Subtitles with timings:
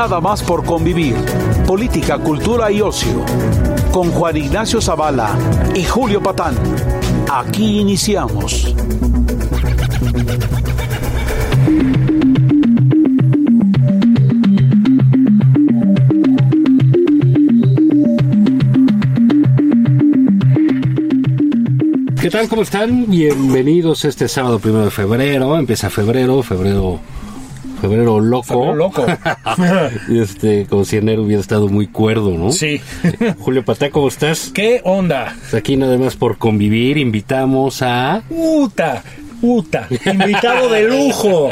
[0.00, 1.16] Nada más por convivir.
[1.66, 3.24] Política, cultura y ocio.
[3.90, 5.36] Con Juan Ignacio Zavala
[5.74, 6.54] y Julio Patán.
[7.28, 8.76] Aquí iniciamos.
[22.20, 22.48] ¿Qué tal?
[22.48, 23.10] ¿Cómo están?
[23.10, 25.58] Bienvenidos este sábado primero de febrero.
[25.58, 27.00] Empieza febrero, febrero,
[27.80, 28.44] febrero loco.
[28.44, 29.06] Febrero loco.
[30.08, 32.52] Y este, como si enero hubiera estado muy cuerdo, ¿no?
[32.52, 32.80] Sí.
[33.38, 34.50] Julio Patá, ¿cómo estás?
[34.52, 35.36] ¿Qué onda?
[35.52, 38.22] Aquí nada más por convivir, invitamos a...
[38.28, 39.02] Puta,
[39.40, 39.88] puta.
[40.04, 41.50] Invitado de lujo.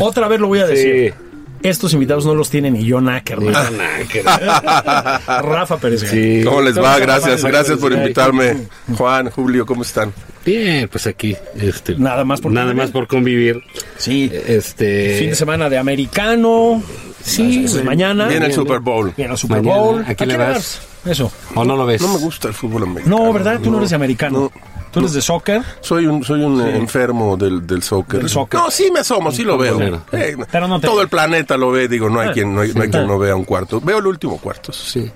[0.00, 1.14] Otra vez lo voy a decir.
[1.62, 3.54] Estos invitados no los tiene ni John Ackerman.
[5.26, 6.02] Rafa Pérez.
[6.02, 6.42] Sí.
[6.44, 6.98] ¿Cómo les va?
[6.98, 8.68] Gracias, gracias por invitarme.
[8.96, 10.12] Juan, Julio, ¿cómo están?
[10.46, 11.96] Bien, pues aquí, este...
[11.96, 12.82] Nada más por Nada convivir.
[12.84, 13.62] más por convivir.
[13.98, 14.30] Sí.
[14.46, 15.18] Este...
[15.18, 16.82] Fin de semana de americano.
[17.22, 17.86] Sí, Eso es bueno.
[17.90, 18.28] mañana.
[18.28, 19.12] Viene el Super Bowl.
[19.16, 19.76] Viene el Super Mañana.
[19.82, 20.04] Bowl.
[20.06, 20.80] ¿A quién le vas?
[21.04, 21.32] Eso.
[21.56, 22.00] ¿O no lo ves?
[22.00, 23.18] No me gusta el fútbol americano.
[23.18, 23.58] No, ¿verdad?
[23.60, 24.38] Tú no eres de americano.
[24.54, 24.76] no.
[24.92, 25.60] Tú eres de soccer.
[25.82, 28.20] Soy un, soy un enfermo del, del soccer.
[28.20, 28.58] Del soccer.
[28.60, 30.02] No, sí me asomo, sí lo veo.
[30.12, 32.62] Eh, Pero no te- Todo el planeta lo ve, digo, no hay Ah, quien no,
[32.62, 32.92] hay, no hay sí.
[32.92, 33.78] quien no vea un cuarto.
[33.80, 34.72] Veo el último cuarto.
[34.72, 35.10] sí.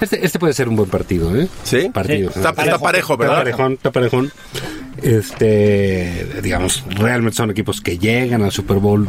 [0.00, 1.48] Este, este puede ser un buen partido, ¿eh?
[1.64, 1.88] ¿Sí?
[1.92, 2.30] Partido.
[2.32, 2.38] Sí.
[2.40, 3.36] Está, está parejo, Está ¿verdad?
[3.38, 4.30] parejón, está parejón.
[5.02, 9.08] Este, digamos, realmente son equipos que llegan al Super Bowl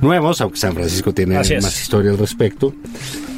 [0.00, 1.62] nuevos, aunque San Francisco tiene Así es.
[1.62, 2.74] más historia al respecto.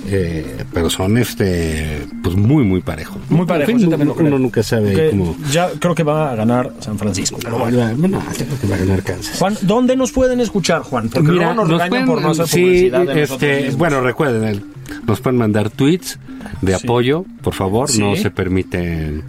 [0.08, 3.18] Eh, pero son este pues muy muy parejos.
[3.28, 6.32] Muy parejos, En fin, yo también lo uno, nunca sabe cómo Ya creo que va
[6.32, 7.38] a ganar San Francisco.
[7.40, 7.92] Pero bueno.
[7.92, 9.38] yo creo que va a ganar Kansas.
[9.38, 11.08] Juan, ¿dónde nos pueden escuchar, Juan?
[11.08, 14.44] Porque luego nos, regañan pueden- por no hacer sí, publicidad de nosotros este, bueno, recuerden,
[14.44, 14.64] el-
[15.06, 16.18] nos pueden mandar tweets
[16.60, 17.98] de apoyo, por favor, Sí.
[18.00, 19.22] no se permiten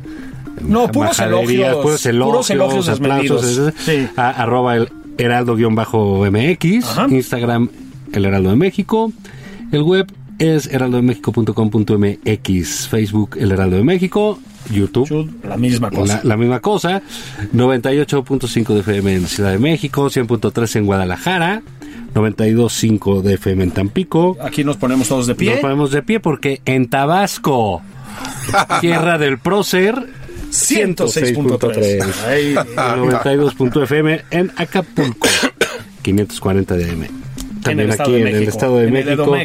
[0.62, 4.08] No, puros elogios, puros elogios, puros elogios aplausos, Sí.
[4.16, 6.86] a- arroba el heraldo-mx.
[7.12, 7.70] Instagram
[8.14, 9.12] el heraldo de México,
[9.72, 10.12] el web
[10.44, 14.40] es heraldodemexico.com.mx, Facebook el heraldo de México,
[14.72, 16.22] YouTube La misma cosa.
[16.24, 17.02] la, la misma cosa.
[17.54, 21.62] 98.5 de FM en Ciudad de México, 100.3 en Guadalajara,
[22.14, 24.38] 92.5 de FM en Tampico.
[24.42, 25.52] Aquí nos ponemos todos de pie.
[25.52, 27.82] Nos ponemos de pie porque en Tabasco,
[28.82, 29.96] tierra del prócer,
[30.52, 32.14] 106.3.
[32.28, 35.28] Ay, 92.fm en Acapulco,
[36.04, 37.08] 540 de AM.
[37.64, 39.38] También aquí en el Estado de en México,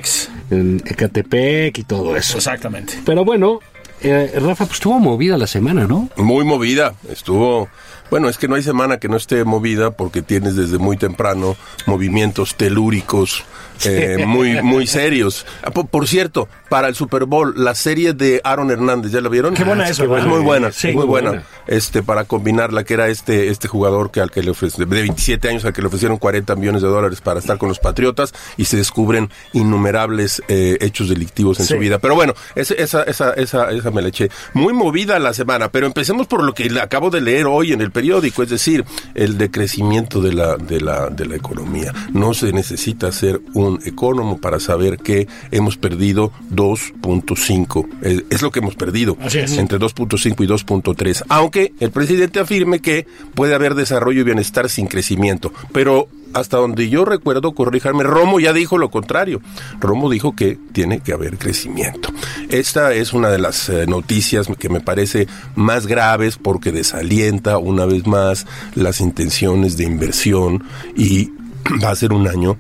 [0.51, 2.39] en Ecatepec y todo eso.
[2.39, 2.95] Exactamente.
[3.05, 3.61] Pero bueno,
[4.01, 6.09] eh, Rafa, pues estuvo movida la semana, ¿no?
[6.17, 6.95] Muy movida.
[7.11, 7.69] Estuvo.
[8.11, 11.57] Bueno, es que no hay semana que no esté movida porque tienes desde muy temprano
[11.87, 13.45] movimientos telúricos
[13.85, 15.47] eh, muy muy serios.
[15.63, 19.29] Ah, Por, por cierto, para el Super Bowl, la serie de Aaron Hernández, ¿ya la
[19.29, 19.55] vieron?
[19.55, 21.29] Qué buena Ah, eso, Es muy buena, Sí, muy buena.
[21.31, 21.45] buena.
[21.69, 25.49] Este, para combinarla, que era este este jugador que al que le ofrecieron, de 27
[25.49, 28.65] años, al que le ofrecieron 40 millones de dólares para estar con los Patriotas y
[28.65, 31.75] se descubren innumerables eh, hechos delictivos en Sí.
[31.75, 31.99] su vida.
[31.99, 34.29] Pero bueno, ese- esa, esa, esa, esa me la eché.
[34.55, 37.81] Muy movida la semana, pero empecemos por lo que le acabo de leer hoy en
[37.81, 38.85] el periódico, es decir,
[39.17, 41.93] el decrecimiento de la, de la, de la economía.
[42.13, 47.89] No se necesita ser un economo para saber que hemos perdido 2.5.
[48.03, 49.19] Es, es lo que hemos perdido.
[49.21, 51.25] Entre 2.5 y 2.3.
[51.29, 53.05] Aunque el presidente afirme que
[53.35, 55.53] puede haber desarrollo y bienestar sin crecimiento.
[55.73, 59.41] Pero hasta donde yo recuerdo, corríjame, Romo ya dijo lo contrario.
[59.81, 62.11] Romo dijo que tiene que haber crecimiento.
[62.49, 67.85] Esta es una de las eh, noticias que me parece más graves porque desalienta una
[67.87, 70.65] vez más las intenciones de inversión
[70.97, 71.31] y
[71.85, 72.57] va a ser un año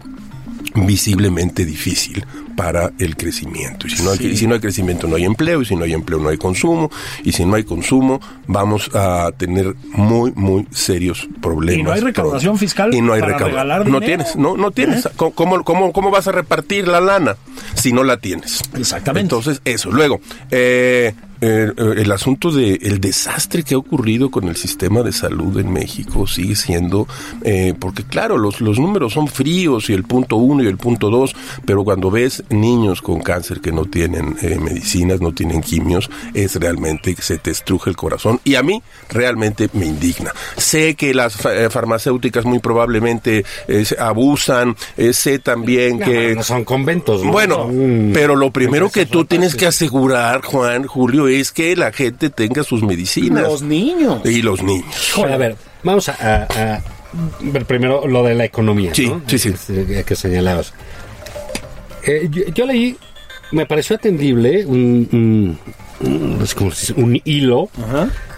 [0.86, 2.24] visiblemente difícil
[2.56, 3.86] para el crecimiento.
[3.86, 5.92] Y si no, hay, si no hay crecimiento no hay empleo, y si no hay
[5.92, 6.90] empleo no hay consumo,
[7.24, 11.80] y si no hay consumo vamos a tener muy, muy serios problemas.
[11.80, 12.58] Y no hay recaudación pronto.
[12.60, 13.68] fiscal Y no hay para recaudación.
[13.68, 15.06] regalar No tienes, no, no tienes.
[15.06, 15.10] ¿Eh?
[15.16, 17.36] ¿Cómo- ¿Cómo, cómo, cómo vas a repartir la lana
[17.74, 18.60] si no la tienes?
[18.76, 19.20] Exactamente.
[19.22, 19.90] Entonces, eso.
[19.90, 20.20] Luego,
[20.50, 25.12] eh, eh, eh, el asunto de el desastre que ha ocurrido con el sistema de
[25.12, 27.06] salud en México sigue siendo,
[27.42, 31.10] eh, porque claro, los, los números son fríos y el punto uno y el punto
[31.10, 36.56] dos, pero cuando ves niños con cáncer que no tienen medicinas, no tienen quimios, es
[36.56, 40.32] realmente que se te estruje el corazón y a mí realmente me indigna.
[40.56, 41.36] Sé que las
[41.70, 43.44] farmacéuticas muy probablemente
[43.98, 44.76] abusan,
[45.12, 46.34] sé también que...
[46.34, 47.32] No son conventos, ¿no?
[47.32, 47.70] Bueno,
[48.12, 52.62] pero lo primero que tú tienes que asegurar, Juan, Julio, es que la gente tenga
[52.62, 53.42] sus medicinas.
[53.42, 54.20] Los niños.
[54.24, 55.18] Y los niños.
[55.18, 56.82] a ver, vamos a,
[57.40, 58.94] ver primero lo de la economía.
[58.94, 59.48] Sí, sí, sí.
[59.50, 60.72] Este, que señalabas.
[62.04, 62.96] Eh, yo, leí,
[63.52, 65.58] me pareció atendible un,
[66.00, 67.70] un, hilo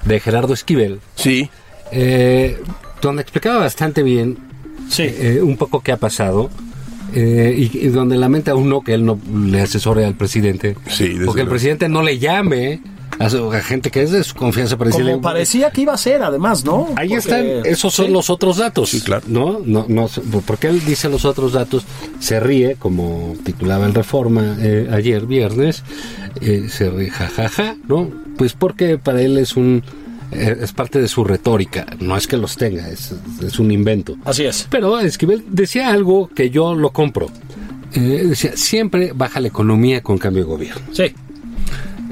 [0.05, 1.01] de Gerardo Esquivel.
[1.15, 1.49] Sí.
[1.93, 2.61] Eh,
[3.01, 4.51] donde explicaba bastante bien
[4.91, 5.05] sí.
[5.05, 6.51] Eh, un poco qué ha pasado.
[7.15, 10.77] Y, y, donde lamenta uno que él no le asesore al presidente.
[10.89, 12.81] Sí, porque el presidente no le llame
[13.21, 16.65] a, gente que es de su confianza para Como parecía que iba a ser, además,
[16.65, 16.89] ¿no?
[16.97, 18.91] Ahí están, esos son los otros datos.
[18.91, 19.25] Sí, claro.
[19.29, 19.61] ¿no?
[19.65, 20.09] No, no,
[20.47, 21.85] porque él dice los otros datos,
[22.19, 25.83] se ríe, como titulaba el Reforma eh, ayer, viernes,
[26.41, 28.11] eh, se ríe, jajaja, ¿no?
[28.39, 32.37] Pues porque para él es un eh, es parte de su retórica, no es que
[32.37, 34.17] los tenga, es, es un invento.
[34.25, 34.67] Así es.
[34.71, 37.31] Pero Esquivel decía algo que yo lo compro.
[37.93, 40.83] decía, siempre baja la economía con cambio de gobierno.
[40.93, 41.15] Sí.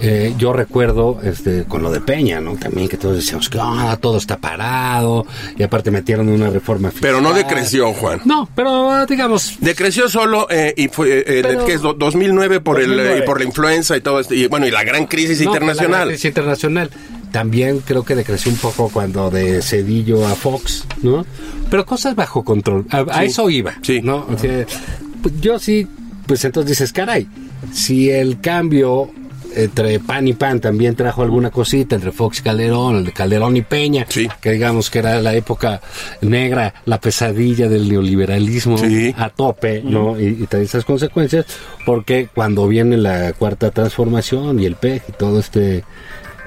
[0.00, 2.54] Eh, yo recuerdo este, con lo de Peña, ¿no?
[2.56, 5.26] También que todos decíamos que ah, todo está parado
[5.56, 7.10] y aparte metieron una reforma fiscal.
[7.10, 8.20] Pero no decreció, Juan.
[8.24, 9.56] No, pero digamos...
[9.58, 14.00] Decreció solo eh, y fue eh, que es 2009 por, El, por la influenza y
[14.00, 14.34] todo esto.
[14.34, 16.00] Y bueno, y la gran crisis internacional.
[16.00, 16.90] La crisis internacional.
[17.30, 21.24] También creo que decreció un poco cuando de Cedillo a Fox, ¿no?
[21.70, 22.86] Pero cosas bajo control.
[22.90, 24.00] A, eso iba, sí.
[24.02, 24.26] ¿no?
[24.26, 25.86] Pues, yo sí,
[26.26, 27.26] pues entonces dices, caray,
[27.72, 29.10] si el cambio
[29.54, 33.56] entre pan y pan también trajo alguna cosita entre Fox y Calderón, el de Calderón
[33.56, 34.06] y Peña,
[34.40, 35.80] que digamos que era la época
[36.20, 38.76] negra, la pesadilla del neoliberalismo
[39.16, 40.18] a tope, ¿no?
[40.20, 41.46] Y, trae esas consecuencias,
[41.84, 45.84] porque cuando viene la cuarta transformación y el PEG y todo este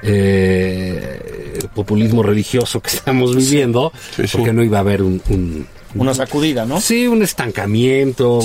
[0.02, 3.92] eh, populismo religioso que estamos viviendo,
[4.32, 6.80] porque no iba a haber un, una sacudida, ¿no?
[6.80, 8.40] Sí, un estancamiento.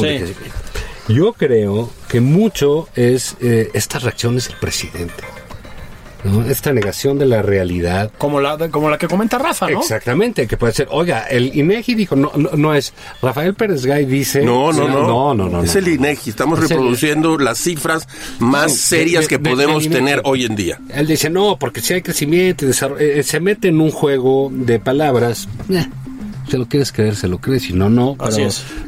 [1.07, 5.24] Yo creo que mucho es eh, estas reacciones del presidente.
[6.28, 6.44] ¿No?
[6.44, 8.12] Esta negación de la realidad.
[8.18, 9.80] Como la, como la que comenta Rafa, ¿no?
[9.80, 14.44] Exactamente, que puede ser, oiga, el INEGI dijo, no, no, es, Rafael Pérez Gay dice...
[14.44, 18.08] No, no, no, no, no, Es el INEGI, estamos reproduciendo las cifras
[18.40, 20.80] más serias que podemos tener hoy en día.
[20.94, 24.50] Él dice, no, porque si hay crecimiento y desarrollo, eh, se mete en un juego
[24.52, 25.48] de palabras...
[25.70, 25.86] Eh,
[26.50, 28.38] se lo quieres creer, se lo crees, si no, no, pero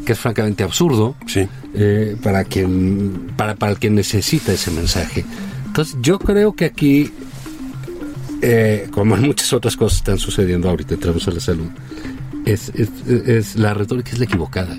[0.05, 1.45] que es francamente absurdo sí.
[1.73, 5.25] Eh, para quien para, para el que necesita ese mensaje.
[5.69, 7.11] Entonces, yo creo que aquí,
[8.41, 11.67] eh, como en muchas otras cosas están sucediendo ahorita, entramos a la salud,
[12.45, 14.77] es, es, la retórica es la equivocada.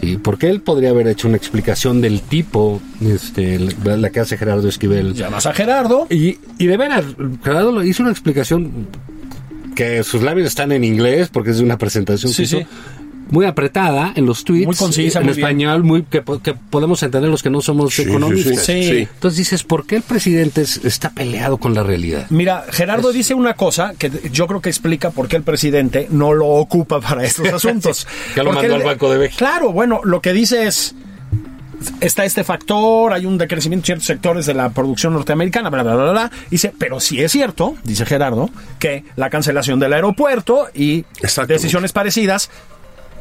[0.00, 0.18] Sí.
[0.18, 5.14] Porque él podría haber hecho una explicación del tipo, este, la que hace Gerardo Esquivel.
[5.14, 6.06] Llamas a Gerardo.
[6.10, 7.04] Y, y de veras,
[7.42, 8.88] Gerardo hizo una explicación
[9.74, 12.32] que sus labios están en inglés porque es de una presentación
[13.30, 17.50] muy apretada en los tweets, muy concisa, en español, muy que, podemos entender los que
[17.50, 18.68] no somos economistas.
[18.68, 22.26] Entonces dices, ¿por qué el presidente está peleado con la realidad?
[22.30, 26.32] Mira, Gerardo dice una cosa que yo creo que explica por qué el presidente no
[26.32, 28.06] lo ocupa para estos asuntos.
[28.34, 29.38] que lo mandó al Banco de México.
[29.38, 30.94] Claro, bueno, lo que dice es
[32.00, 35.94] está este factor, hay un decrecimiento en ciertos sectores de la producción norteamericana, bla, bla,
[35.94, 36.30] bla, bla.
[36.50, 41.04] Dice, pero sí es cierto, dice Gerardo, que la cancelación del aeropuerto y
[41.46, 42.50] decisiones parecidas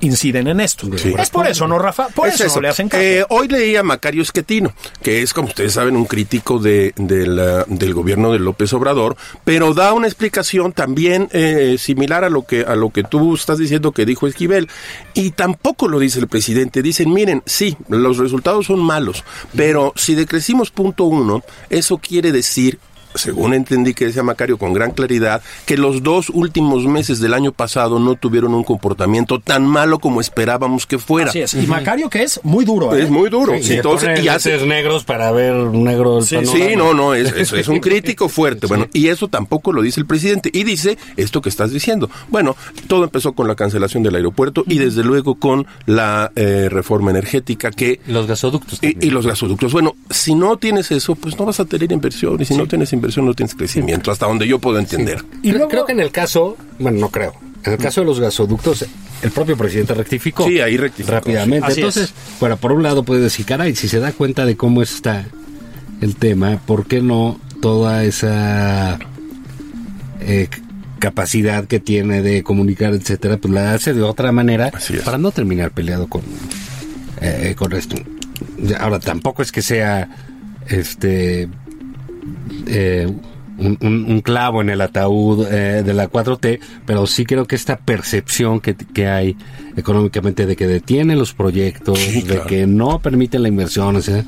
[0.01, 0.87] inciden en esto.
[0.93, 2.09] Es por eso, ¿no, Rafa?
[2.09, 3.01] Por eso, le hacen caso.
[3.01, 7.93] Eh, hoy leí a Macario Esquetino, que es, como ustedes saben, un crítico de, del
[7.93, 12.75] gobierno de López Obrador, pero da una explicación también eh, similar a lo, que, a
[12.75, 14.67] lo que tú estás diciendo que dijo Esquivel.
[15.13, 16.81] Y tampoco lo dice el presidente.
[16.81, 19.23] Dicen, miren, sí, los resultados son malos,
[19.55, 22.79] pero si decrecimos punto uno, eso quiere decir
[23.15, 27.51] según entendí que decía Macario con gran claridad, que los dos últimos meses del año
[27.51, 31.29] pasado no tuvieron un comportamiento tan malo como esperábamos que fuera.
[31.29, 31.53] Así es.
[31.53, 32.93] Y Macario que es muy duro.
[32.95, 33.11] Es ¿eh?
[33.11, 33.53] muy duro.
[33.61, 37.79] Sí, Entonces, y hace negros para ver negro sí, sí, no, no, es, es, un
[37.79, 38.67] crítico fuerte.
[38.71, 40.49] Bueno, y eso tampoco lo dice el presidente.
[40.53, 42.09] Y dice esto que estás diciendo.
[42.29, 42.55] Bueno,
[42.87, 47.69] todo empezó con la cancelación del aeropuerto y desde luego con la eh, reforma energética
[47.69, 47.99] que...
[48.07, 48.79] Los gasoductos.
[48.81, 49.73] Y, y, los gasoductos.
[49.73, 52.41] Bueno, si no tienes eso, pues no vas a tener inversión.
[52.41, 55.23] Y si no tienes inversión, inversión no tienes crecimiento, hasta donde yo puedo entender.
[55.41, 58.85] Y creo que en el caso, bueno, no creo, en el caso de los gasoductos,
[59.21, 60.47] el propio presidente rectificó.
[60.47, 61.13] Sí, ahí rectificó.
[61.13, 61.73] Rápidamente.
[61.73, 65.25] Entonces, bueno, por un lado puede decir, caray, si se da cuenta de cómo está
[66.01, 68.97] el tema, ¿por qué no toda esa
[70.19, 70.47] eh,
[70.99, 74.71] capacidad que tiene de comunicar, etcétera, pues la hace de otra manera
[75.03, 76.21] para no terminar peleado con,
[77.21, 77.95] eh, con esto.
[78.79, 80.09] Ahora, tampoco es que sea
[80.67, 81.49] este
[82.67, 83.11] eh,
[83.57, 88.59] un, clavo en el ataúd eh, de la 4T, pero sí creo que esta percepción
[88.59, 89.37] que, que hay
[89.75, 94.25] económicamente de que detiene los proyectos, de que no permiten la inversión, o sea,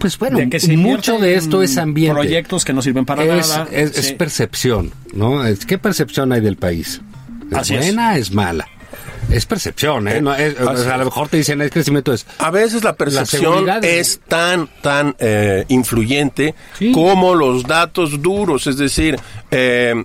[0.00, 0.38] pues bueno,
[0.78, 2.14] mucho de esto es ambiente.
[2.14, 3.68] Proyectos que no sirven para nada.
[3.70, 5.44] Es, percepción, ¿no?
[5.44, 7.02] Es, ¿Qué percepción hay del país?
[7.50, 8.16] ¿Es buena?
[8.16, 8.66] ¿Es mala?
[9.30, 10.18] Es percepción, ¿eh?
[10.18, 12.26] a lo mejor te dicen el crecimiento es.
[12.38, 16.54] A veces la percepción es tan, tan eh, influyente
[16.92, 18.66] como los datos duros.
[18.66, 19.18] Es decir,
[19.50, 20.04] eh,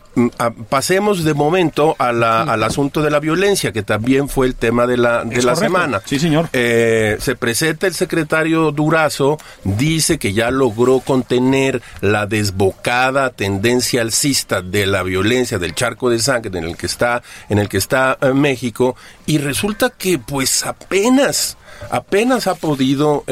[0.70, 4.88] pasemos de momento a la, al asunto de la violencia, que también fue el tema
[4.88, 6.02] de la, de la semana.
[6.06, 6.50] Sí, señor.
[6.54, 14.62] Eh, se presenta el secretario Durazo, dice que ya logró contener la desbocada tendencia alcista
[14.62, 18.18] de la violencia, del charco de sangre en el que está, en el que está
[18.22, 21.58] eh, México, y resulta que pues apenas
[21.90, 23.24] apenas ha podido,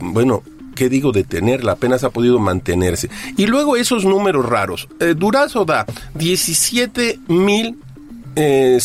[0.00, 0.42] bueno,
[0.74, 1.72] ¿qué digo detenerla?
[1.72, 3.08] Apenas ha podido mantenerse.
[3.36, 4.88] Y luego esos números raros.
[5.00, 7.78] Eh, Durazo da 17 mil
[8.34, 8.78] eh,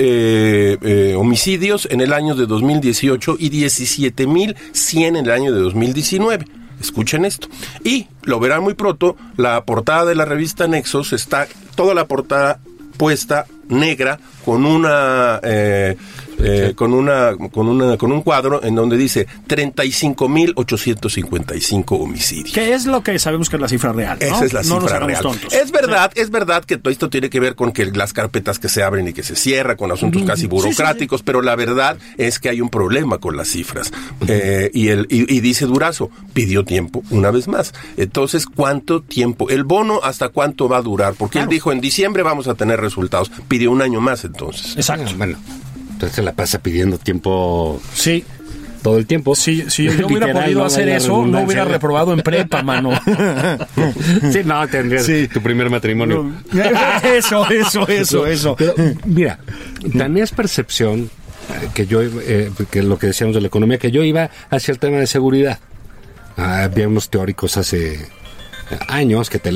[0.00, 5.60] eh, homicidios en el año de 2018 y 17 mil 100 en el año de
[5.60, 6.46] 2019.
[6.80, 7.48] Escuchen esto.
[7.82, 12.60] Y lo verán muy pronto, la portada de la revista Nexos está, toda la portada
[12.96, 15.96] puesta negra con una eh,
[16.40, 22.54] eh, con una con una con un cuadro en donde dice 35.855 homicidios.
[22.54, 24.18] ¿Qué es lo que sabemos que es la cifra real?
[24.20, 25.26] Esa es la cifra real.
[25.50, 28.68] Es verdad, es verdad que todo esto tiene que ver con que las carpetas que
[28.68, 32.48] se abren y que se cierran con asuntos casi burocráticos, pero la verdad es que
[32.48, 33.92] hay un problema con las cifras.
[34.26, 37.74] Eh, y el y, dice Durazo pidió tiempo una vez más.
[37.96, 39.50] Entonces, ¿cuánto tiempo?
[39.50, 41.14] El bono hasta cuánto va a durar?
[41.14, 43.30] Porque él dijo en diciembre vamos a tener resultados.
[43.48, 44.76] Pidió un año más entonces.
[44.76, 45.12] Exacto.
[45.16, 45.38] Bueno,
[45.98, 47.82] entonces se la pasa pidiendo tiempo.
[47.92, 48.24] Sí.
[48.84, 49.34] Todo el tiempo.
[49.34, 52.92] Si, si yo hubiera podido hacer eso, no hubiera reprobado en prepa, mano.
[54.32, 56.30] sí, no, tendrías tu primer matrimonio.
[57.02, 58.56] eso, eso, eso, eso.
[59.06, 59.40] mira,
[59.96, 61.10] tan es percepción
[61.50, 64.70] eh, que yo, eh, que lo que decíamos de la economía, que yo iba hacia
[64.70, 65.58] el tema de seguridad.
[66.36, 68.06] Ah, había unos teóricos hace
[68.86, 69.50] años que te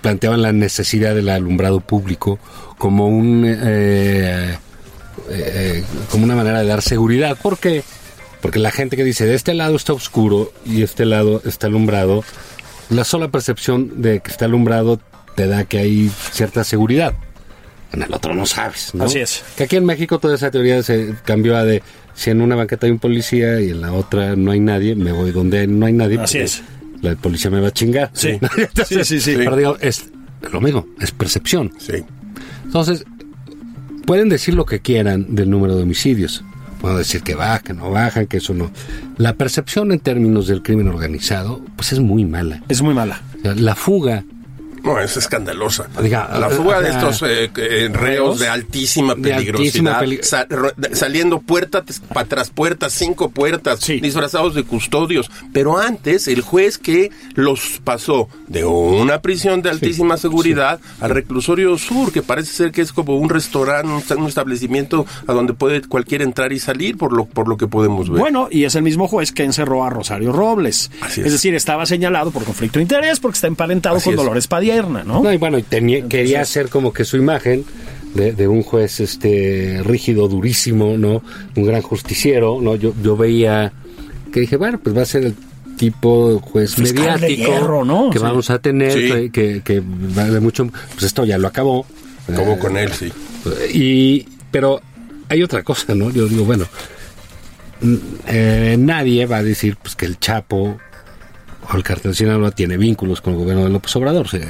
[0.00, 2.38] planteaban la necesidad del alumbrado público
[2.78, 4.56] como un eh,
[5.30, 7.36] eh, como una manera de dar seguridad.
[7.40, 7.82] ¿Por qué?
[8.40, 12.24] Porque la gente que dice de este lado está oscuro y este lado está alumbrado,
[12.90, 15.00] la sola percepción de que está alumbrado
[15.36, 17.14] te da que hay cierta seguridad.
[17.92, 19.04] En el otro no sabes, ¿no?
[19.04, 19.44] Así es.
[19.56, 21.82] Que aquí en México toda esa teoría se cambió a de
[22.14, 25.12] si en una banqueta hay un policía y en la otra no hay nadie, me
[25.12, 26.18] voy donde no hay nadie.
[26.18, 26.62] Así es.
[27.00, 28.10] La policía me va a chingar.
[28.14, 28.38] Sí,
[28.86, 29.34] sí, sí, sí.
[29.36, 30.08] Pero digo, es
[30.50, 31.72] lo mismo, es percepción.
[31.78, 32.04] Sí.
[32.64, 33.04] Entonces,
[34.06, 36.44] pueden decir lo que quieran del número de homicidios.
[36.80, 38.70] Pueden decir que bajan, no bajan, que eso no.
[39.16, 42.62] La percepción en términos del crimen organizado, pues es muy mala.
[42.68, 43.22] Es muy mala.
[43.42, 44.24] la fuga
[44.82, 45.88] no, es escandalosa.
[46.00, 50.04] la fuga de estos eh, eh, reos de altísima peligrosidad,
[50.92, 51.84] saliendo puerta
[52.28, 55.30] tras puerta, cinco puertas, disfrazados de custodios.
[55.52, 61.78] Pero antes, el juez que los pasó de una prisión de altísima seguridad al reclusorio
[61.78, 66.24] sur, que parece ser que es como un restaurante, un establecimiento a donde puede cualquiera
[66.24, 68.18] entrar y salir, por lo, por lo que podemos ver.
[68.18, 70.90] Bueno, y es el mismo juez que encerró a Rosario Robles.
[71.08, 71.32] es.
[71.32, 75.32] decir, estaba señalado por conflicto de interés porque está emparentado con Dolores Padilla ¿no?
[75.32, 77.64] y bueno, y tenía, quería hacer como que su imagen
[78.14, 81.22] de, un juez este rígido, durísimo, ¿no?
[81.56, 82.76] Un gran justiciero, ¿no?
[82.76, 83.72] Yo, yo veía
[84.32, 85.34] que dije, bueno, pues va a ser el
[85.76, 88.10] tipo de juez mediático ¿no?
[88.10, 91.86] que vamos a tener, que, que, vale mucho, pues esto ya lo acabó.
[92.28, 93.12] Acabó con él, sí.
[93.74, 94.80] Y, pero
[95.28, 96.10] hay otra cosa, ¿no?
[96.10, 96.66] Yo digo, bueno,
[98.28, 100.78] eh, nadie va a decir pues que el Chapo
[101.78, 104.40] el cartel de Sinaloa tiene vínculos con el gobierno de López Obrador, se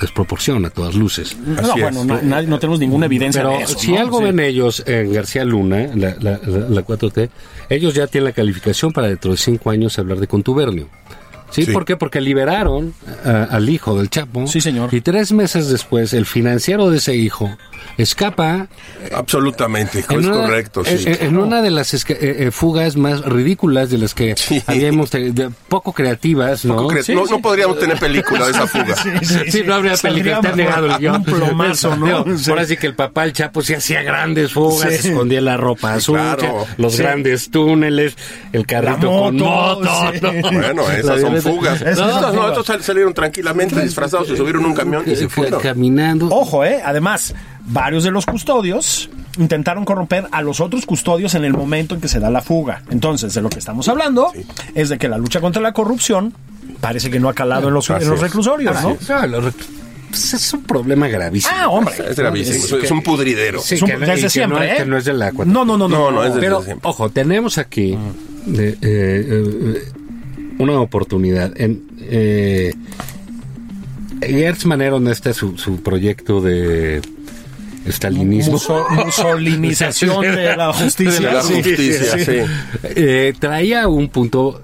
[0.00, 1.36] desproporciona a todas luces.
[1.36, 5.44] No, bueno, no, tenemos ninguna evidencia Pero de eso, si algo ven ellos en García
[5.44, 7.28] Luna, la, la, la, 4T,
[7.68, 10.88] ellos ya tienen la calificación para dentro de cinco años hablar de contubernio.
[11.50, 11.66] ¿Sí?
[11.66, 11.96] ¿Por qué?
[11.96, 14.46] Porque liberaron al hijo del Chapo.
[14.46, 14.92] Sí, señor.
[14.92, 17.56] Y tres meses después, el financiero de ese hijo
[17.96, 18.68] escapa.
[19.12, 20.82] Absolutamente, es correcto.
[20.86, 24.34] En, una de las eh, eh, fugas más ridículas de las que
[24.66, 26.88] habíamos tenido, poco creativas, ¿no?
[26.88, 28.94] no, podríamos tener película de esa fuga.
[29.48, 31.16] Sí, no habría película, está negado el guion.
[31.16, 32.24] Un plomazo, ¿no?
[32.48, 36.20] Ahora sí que el papá, el Chapo, se hacía grandes fugas, escondía la ropa azul,
[36.76, 38.16] los grandes túneles,
[38.52, 39.88] el carrito con moto.
[40.52, 41.80] Bueno, esas son fugas.
[41.82, 45.28] Es una Estos no, estos sal- salieron tranquilamente disfrazados, se subieron un camión y se
[45.28, 45.60] fueron.
[45.60, 46.26] Caminando.
[46.30, 46.80] Ojo, ¿eh?
[46.84, 47.34] Además,
[47.66, 52.08] varios de los custodios intentaron corromper a los otros custodios en el momento en que
[52.08, 52.82] se da la fuga.
[52.90, 54.32] Entonces, de lo que estamos hablando
[54.74, 56.34] es de que la lucha contra la corrupción
[56.80, 58.20] parece que no ha calado en los, en los es.
[58.20, 58.96] reclusorios, ¿no?
[59.08, 59.54] No, lo rec-
[60.10, 61.54] pues es un problema gravísimo.
[61.54, 61.94] Ah, hombre.
[62.08, 63.60] Es gravísimo, es un pudridero.
[63.60, 64.74] Sí, Es un- que no- desde que siempre, no, ¿eh?
[64.78, 65.88] que no es de la No, no, no, no.
[65.88, 66.88] No, no, es de- Pero, desde siempre.
[66.90, 67.96] ojo, tenemos aquí
[68.46, 69.82] de, eh, eh,
[70.58, 71.58] una oportunidad.
[71.60, 72.74] En, eh,
[74.20, 77.00] Gertz Manero, en este su, su proyecto de
[77.86, 78.54] estalinismo.
[78.54, 81.28] Muso- musolinización de la justicia.
[81.28, 82.24] De la justicia, sí, sí.
[82.24, 82.32] sí.
[82.82, 84.62] Eh, traía un punto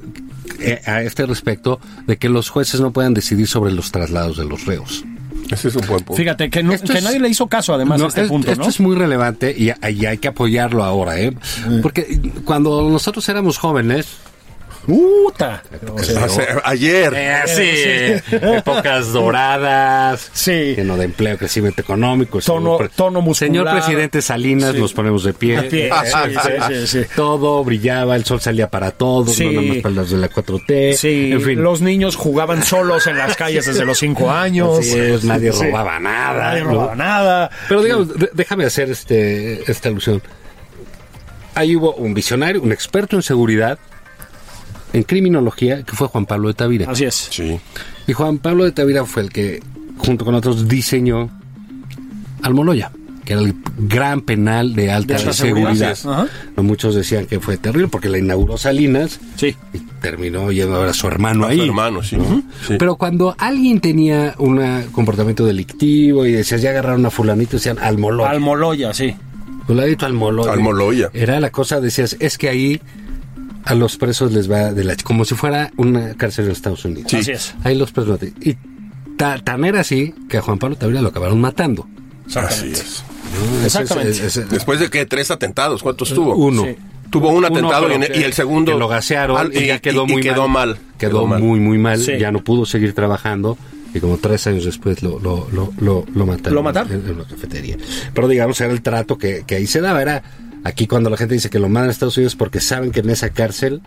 [0.61, 4.45] eh, a este respecto de que los jueces no puedan decidir sobre los traslados de
[4.45, 5.05] los reos.
[5.51, 6.15] Ese es un buen punto.
[6.15, 8.29] Fíjate que, no- Esto que es- nadie le hizo caso además No, a este es-
[8.29, 8.69] punto, esto ¿no?
[8.71, 11.33] es muy relevante y, y hay que apoyarlo ahora, ¿eh?
[11.83, 14.07] Porque cuando nosotros éramos jóvenes,
[14.87, 15.63] Puta.
[15.93, 17.13] O sea, Hace- ayer.
[17.17, 20.75] Eh, sí, épocas doradas, Sí.
[20.77, 22.41] lleno de empleo, crecimiento económico.
[22.41, 23.35] Tono- señor, tono muscular.
[23.51, 24.81] Señor presidente Salinas, Sí.
[24.81, 25.63] nos ponemos de pie.
[25.63, 27.07] De pie, sí, sí, sí, sí.
[27.17, 29.45] Todo brillaba, el sol salía para todos, Sí.
[29.47, 30.95] no nada más para los de la 4T.
[30.95, 31.63] Sí, en fin.
[31.63, 34.81] los niños jugaban solos en las calles desde los cinco años.
[34.81, 35.65] Así es, nadie Sí.
[35.65, 36.51] robaba nada.
[36.51, 36.71] Nadie ¿no?
[36.71, 37.51] robaba nada.
[37.69, 40.23] Pero digamos, déjame hacer este, esta alusión.
[41.55, 43.79] Ahí hubo un visionario, un experto en seguridad,
[44.95, 46.91] en criminología, que fue Juan Pablo de Tavira.
[46.91, 47.29] Así es.
[47.31, 47.59] Sí.
[48.07, 49.63] Y Juan Pablo de Tavira fue el que,
[49.99, 51.29] junto con otros, diseñó
[52.43, 52.91] Almoloya,
[53.25, 55.95] que era el gran penal de alta De seguridad.
[55.95, 59.57] seguridad, Muchos decían que fue terrible porque la inauguró Salinas Sí.
[59.73, 61.59] y terminó yendo a ver a su hermano A ahí.
[61.59, 62.17] su hermano, sí.
[62.67, 62.75] Sí.
[62.79, 64.61] Pero cuando alguien tenía un
[64.93, 68.31] comportamiento delictivo y decías, ya agarraron a fulanito, decían Almoloya.
[68.31, 69.15] Almoloya, sí.
[69.67, 70.53] Fulanito Almoloya.
[70.53, 71.11] Almoloya.
[71.15, 72.81] Era la cosa, decías, es que ahí
[73.65, 74.97] a los presos les va de la...
[74.97, 77.13] como si fuera una cárcel en Estados Unidos.
[77.15, 77.55] Así es.
[77.65, 78.21] Ahí los presos...
[78.41, 78.57] Y
[79.17, 81.87] ta- tan era así que a Juan Pablo Tavira lo acabaron matando.
[82.35, 83.03] Así es.
[83.35, 83.57] ¿no?
[83.59, 84.27] Ese es- Exactamente.
[84.27, 86.35] es- Después de que tres atentados, ¿cuántos tuvo?
[86.37, 86.65] uno.
[86.65, 86.77] Sí.
[87.11, 88.73] Tuvo un Uno, atentado pero y, en- que- y el segundo.
[88.73, 90.71] que lo gasearon al- y, ya quedó y- y muy quedó mal.
[90.71, 90.79] mal.
[90.99, 92.01] Quedó, muy, muy mal.
[92.01, 92.13] Sí.
[92.19, 93.57] Ya no pudo seguir trabajando.
[93.95, 96.55] Y como tres años después lo, lo, lo, lo, lo mataron.
[96.57, 96.91] ¿Lo mataron?
[96.93, 97.77] En, en la cafetería.
[98.13, 100.03] Pero digamos, era el trato que, que ahí se daba.
[100.03, 100.25] Era
[100.65, 103.11] aquí cuando la gente dice que lo mandan a Estados Unidos porque saben que en
[103.11, 103.81] esa cárcel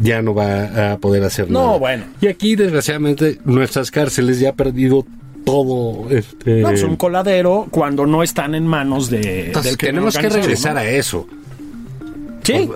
[0.00, 1.78] ya no va a poder hacer No, nada.
[1.78, 2.04] bueno.
[2.20, 5.04] Y aquí, desgraciadamente, nuestras cárceles ya han perdido
[5.44, 6.08] todo.
[6.10, 10.28] Este, No, es un coladero cuando no están en manos de, entonces, del tenemos que
[10.28, 10.80] regresar ¿no?
[10.80, 11.26] a eso.
[12.44, 12.68] Sí.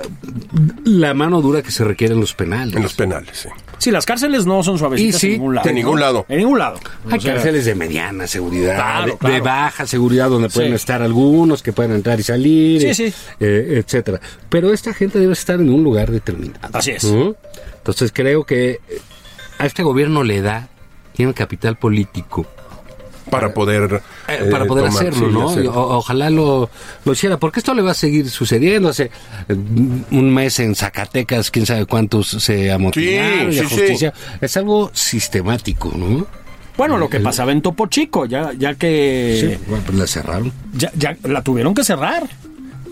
[0.84, 2.74] La mano dura que se requiere en los penales.
[2.76, 3.48] En los penales, sí.
[3.82, 5.66] Sí, las cárceles no son suavecitas sí, en ningún lado.
[5.68, 6.26] de ningún lado.
[6.28, 6.78] En ningún lado.
[7.10, 9.34] Hay O sea, cárceles de mediana seguridad, Claro, de, claro.
[9.34, 13.82] de baja seguridad donde pueden estar algunos que pueden entrar y salir, Sí, eh, eh,
[13.84, 14.20] etcétera.
[14.48, 16.78] Pero esta gente debe estar en un lugar determinado.
[16.78, 17.02] Así es.
[17.02, 17.34] ¿no?
[17.78, 18.78] Entonces creo que
[19.58, 20.68] a este gobierno le da,
[21.12, 22.46] tiene capital político
[23.32, 24.02] Para poder.
[24.28, 25.70] eh, eh, para poder tomar, hacerlo, sí, ¿no?
[25.70, 26.70] o- ojalá lo,
[27.04, 28.90] lo hiciera, porque esto le va a seguir sucediendo.
[28.90, 29.04] Hace
[29.48, 29.54] eh,
[30.10, 33.74] un mes en Zacatecas, quién sabe cuántos se amotinaron Sí, a sí, sí.
[33.76, 34.12] justicia.
[34.40, 36.26] Es algo sistemático, ¿no?
[36.76, 40.52] Bueno, lo que pasaba en Topo Chico, ya, ya que Sí, bueno, pues la cerraron.
[40.72, 42.22] ya, ya la tuvieron que cerrar.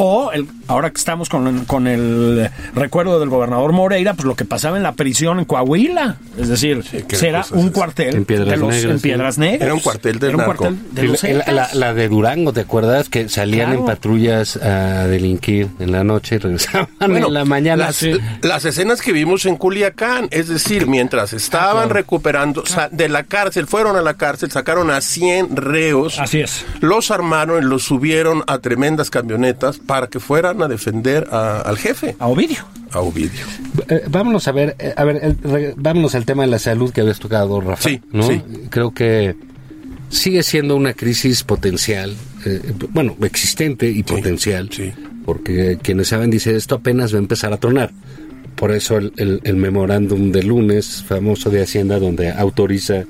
[0.03, 4.47] O el, ahora que estamos con, con el recuerdo del gobernador Moreira, pues lo que
[4.47, 6.17] pasaba en la prisión en Coahuila.
[6.39, 9.03] Es decir, qué será un es- cuartel En Piedras de los, Negras, en sí.
[9.03, 9.61] Piedras Negras.
[9.63, 10.57] Era un cuartel del Era un narco.
[10.65, 11.75] cuartel de los la, la- Zetas.
[11.75, 13.11] la de Durango, ¿te acuerdas?
[13.11, 13.81] Que salían Claro.
[13.81, 17.85] en patrullas a delinquir en la noche y regresaban en la mañana.
[17.87, 18.03] Las,
[18.41, 23.67] las escenas que vimos en Culiacán, es decir, mientras estaban recuperando sa- de la cárcel,
[23.67, 26.65] fueron a la cárcel, sacaron a 100 reos, Así es.
[26.81, 31.77] los armaron y los subieron a tremendas camionetas para que fueran a defender a- al
[31.77, 32.59] jefe, A Ovidio.
[32.93, 33.45] a Ovidio.
[33.89, 36.93] Eh, vámonos a ver, eh, a ver, el- re- vámonos al tema de la salud
[36.93, 37.89] que habías tocado, Rafa.
[37.89, 38.23] Sí, ¿no?
[38.27, 38.41] sí.
[38.71, 39.35] Creo que
[40.09, 44.93] sigue siendo una crisis potencial, eh, bueno, existente y potencial, sí.
[45.25, 47.93] porque quienes saben dice esto apenas va a empezar a tronar.
[48.57, 53.05] Por eso el, el- el memorándum de lunes famoso de Hacienda donde autoriza a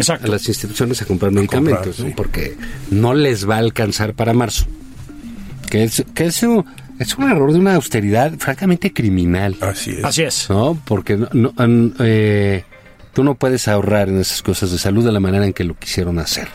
[0.00, 0.28] Exacto.
[0.28, 2.06] las instituciones a comprar medicamentos, comprar, ¿no?
[2.08, 2.14] sí.
[2.16, 2.56] porque
[2.90, 4.64] no les va a alcanzar para marzo.
[5.76, 6.64] Que es, que es, un,
[6.98, 9.56] es un error de una austeridad francamente criminal.
[9.60, 10.04] Así es.
[10.04, 10.48] Así es.
[10.48, 10.78] ¿no?
[10.86, 11.52] Porque no,
[12.00, 12.64] eh,
[13.12, 15.74] tú no puedes ahorrar en esas cosas de salud de la manera en que lo
[15.74, 16.48] quisieron hacer.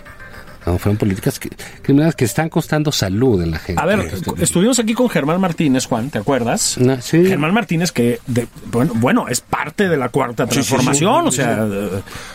[0.66, 0.78] ¿no?
[0.80, 1.50] Fueron políticas que-
[1.84, 3.80] criminales que están costando salud en la gente.
[3.82, 6.78] A ver, estuvimos aquí con Germán Martínez, Juan, ¿te acuerdas?
[6.80, 7.24] No, sí.
[7.26, 11.90] Germán Martínez, que de- bueno, bueno, es parte de la cuarta transformación, o sea, eh,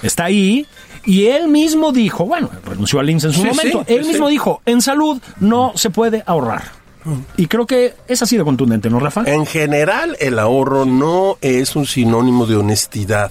[0.04, 0.66] está ahí.
[1.06, 4.10] Y él mismo dijo, bueno, renunció al INSS en su Sí, momento, sí, él sí,
[4.10, 6.64] mismo dijo, en salud no se puede ahorrar.
[7.36, 9.22] Y creo que es así de contundente, ¿no, Rafa?
[9.26, 13.30] En general, el ahorro no es un sinónimo de honestidad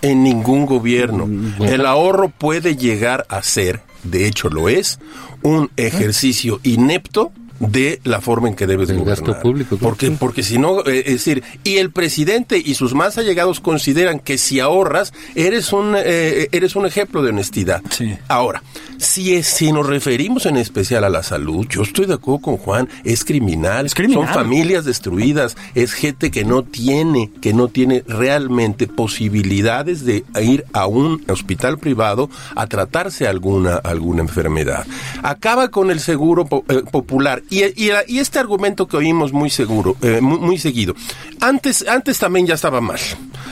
[0.00, 1.26] en ningún gobierno.
[1.26, 5.00] Mm, El ahorro puede llegar a ser, de hecho lo es,
[5.42, 9.24] un ejercicio inepto de la forma en que debes Del gobernar.
[9.26, 9.76] gasto público.
[9.78, 14.18] Porque, porque si no, eh, es decir, y el presidente y sus más allegados consideran
[14.18, 17.82] que si ahorras, eres un, eh, eres un ejemplo de honestidad.
[17.90, 18.16] Sí.
[18.28, 18.62] Ahora,
[18.98, 22.56] si, es, si nos referimos en especial a la salud, yo estoy de acuerdo con
[22.56, 24.24] Juan, es criminal, Es criminal.
[24.26, 30.64] son familias destruidas, es gente que no tiene, que no tiene realmente posibilidades de ir
[30.72, 34.86] a un hospital privado a tratarse alguna, alguna enfermedad.
[35.22, 39.50] Acaba con el seguro po- eh, popular y, y- y este argumento que oímos muy
[39.50, 40.94] seguro, eh, muy, muy seguido.
[41.40, 42.98] Antes, antes también ya estaba mal.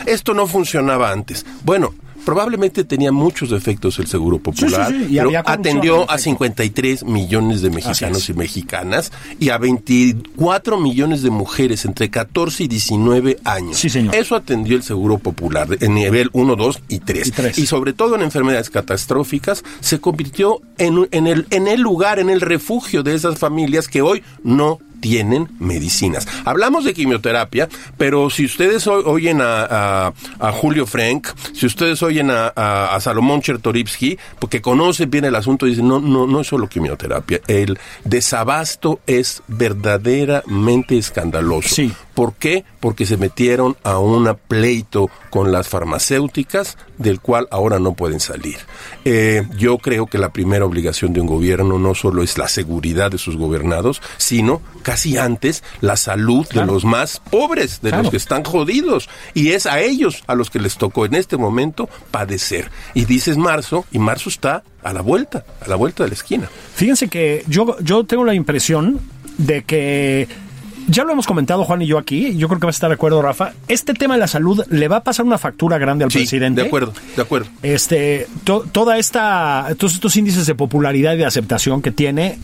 [0.07, 1.45] Esto no funcionaba antes.
[1.65, 1.93] Bueno.
[2.29, 6.23] Probablemente tenía muchos defectos el Seguro Popular, sí, y pero había corrupción, atendió a perfecto.
[6.25, 12.69] 53 millones de mexicanos y mexicanas y a 24 millones de mujeres entre 14 y
[12.69, 13.79] 19 años.
[13.79, 14.15] Sí, señor.
[14.15, 17.29] Eso atendió el Seguro Popular en nivel 1, 2 y 3.
[17.29, 17.67] Y tres.
[17.67, 22.43] sobre todo en enfermedades catastróficas se convirtió en, en, el, en el lugar, en el
[22.43, 26.27] refugio de esas familias que hoy no tienen medicinas.
[26.45, 32.53] Hablamos de quimioterapia, pero si ustedes oyen a, a- Julio Frank, si ustedes oyen a,
[32.55, 36.69] a- a Salomón Chertorivsky, porque conocen bien el asunto, dicen, no, no, no es solo
[36.69, 41.69] quimioterapia, el desabasto es verdaderamente escandaloso.
[41.75, 41.93] Sí.
[42.19, 42.65] ¿Por qué?
[42.81, 48.57] Porque se metieron a un pleito con las farmacéuticas del cual ahora no pueden salir.
[49.05, 53.13] Eh, yo creo que la primera obligación de un gobierno no solo es la seguridad
[53.13, 56.67] de sus gobernados, sino casi antes la salud Claro.
[56.67, 58.03] de los más pobres, de Claro.
[58.03, 59.09] los que están jodidos.
[59.35, 62.69] Y es a ellos a los que les tocó en este momento padecer.
[62.95, 66.51] Y dices marzo, y marzo está a la vuelta, a la vuelta de la esquina.
[66.75, 68.99] Fíjense que yo, yo tengo la impresión
[69.37, 70.48] de que.
[70.91, 72.95] Ya lo hemos comentado Juan y yo aquí, yo creo que vas a estar de
[72.95, 73.53] acuerdo, Rafa.
[73.69, 76.63] Este tema de la salud le va a pasar una factura grande al Sí, presidente.
[76.63, 77.47] de acuerdo, de acuerdo.
[77.63, 82.39] Este, to- toda esta, todos estos índices de popularidad y de aceptación que tiene,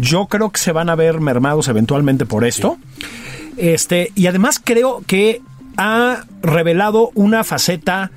[0.00, 2.78] yo creo que se van a ver mermados eventualmente por esto.
[3.56, 5.40] Este, y además creo que
[5.76, 8.10] ha revelado una faceta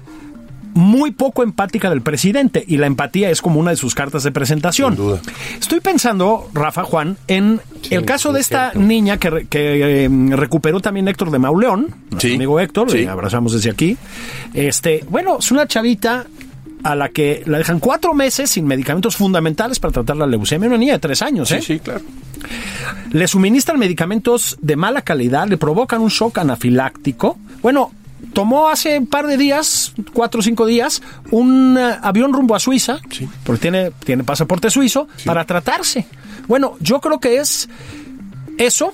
[0.80, 4.32] muy poco empática del presidente y la empatía es como una de sus cartas de
[4.32, 4.96] presentación.
[4.96, 5.22] Sin duda.
[5.60, 8.88] Estoy pensando, Rafa Juan, en Sí, el caso de es esta cierto.
[8.88, 11.88] niña que, que eh, recuperó también Héctor de Mauleón,
[12.18, 13.00] Sí, amigo Héctor, sí.
[13.00, 13.98] le abrazamos desde aquí.
[14.54, 16.26] Este, bueno, es una chavita
[16.84, 20.78] a la que la dejan cuatro meses sin medicamentos fundamentales para tratar la leucemia, una
[20.78, 21.60] niña de tres años, ¿eh?
[21.62, 22.02] Sí, sí, claro.
[23.12, 27.38] le suministran medicamentos de mala calidad, le provocan un shock anafiláctico.
[27.62, 27.92] Bueno,
[28.34, 31.02] tomó hace un par de días, cuatro o cinco días,
[31.32, 33.28] un eh, avión rumbo a Suiza, Sí.
[33.44, 36.06] porque tiene, tiene pasaporte suizo, para tratarse.
[36.48, 37.70] Bueno, yo creo que es
[38.58, 38.94] eso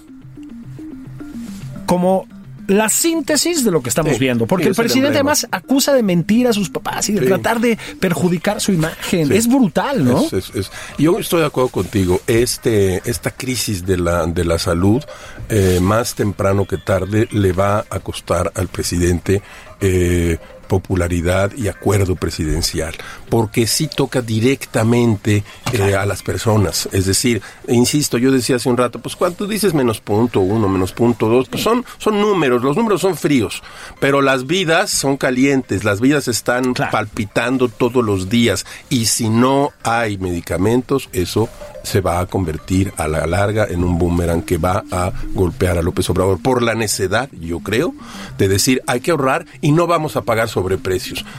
[1.86, 2.28] como
[2.68, 4.48] la síntesis de lo que estamos Sí, viendo.
[4.48, 7.26] Porque el es el presidente además acusa de mentir a sus papás y de Sí.
[7.28, 9.28] tratar de perjudicar su imagen.
[9.28, 9.34] Sí.
[9.36, 10.24] Es brutal, ¿no?
[10.26, 12.22] Es- es- es- yo estoy de acuerdo contigo.
[12.28, 15.04] Este, esta crisis de la, de la salud,
[15.50, 19.42] eh, más temprano que tarde, le va a costar al presidente
[19.82, 22.96] eh, popularidad y acuerdo presidencial,
[23.30, 26.88] porque sí toca directamente eh, a las personas.
[26.92, 30.92] Es decir, insisto, yo decía hace un rato, pues cuando dices menos punto uno, menos
[30.94, 33.62] punto dos, pues son, son números, los números son fríos,
[34.00, 36.92] pero las vidas son calientes, las vidas están Claro.
[36.92, 41.50] palpitando todos los días y si no hay medicamentos, eso
[41.84, 45.82] se va a convertir a la larga en un boomerang que va a golpear a
[45.84, 47.94] López Obrador por la necedad, yo creo,
[48.38, 50.50] de decir hay que ahorrar y no vamos a pagar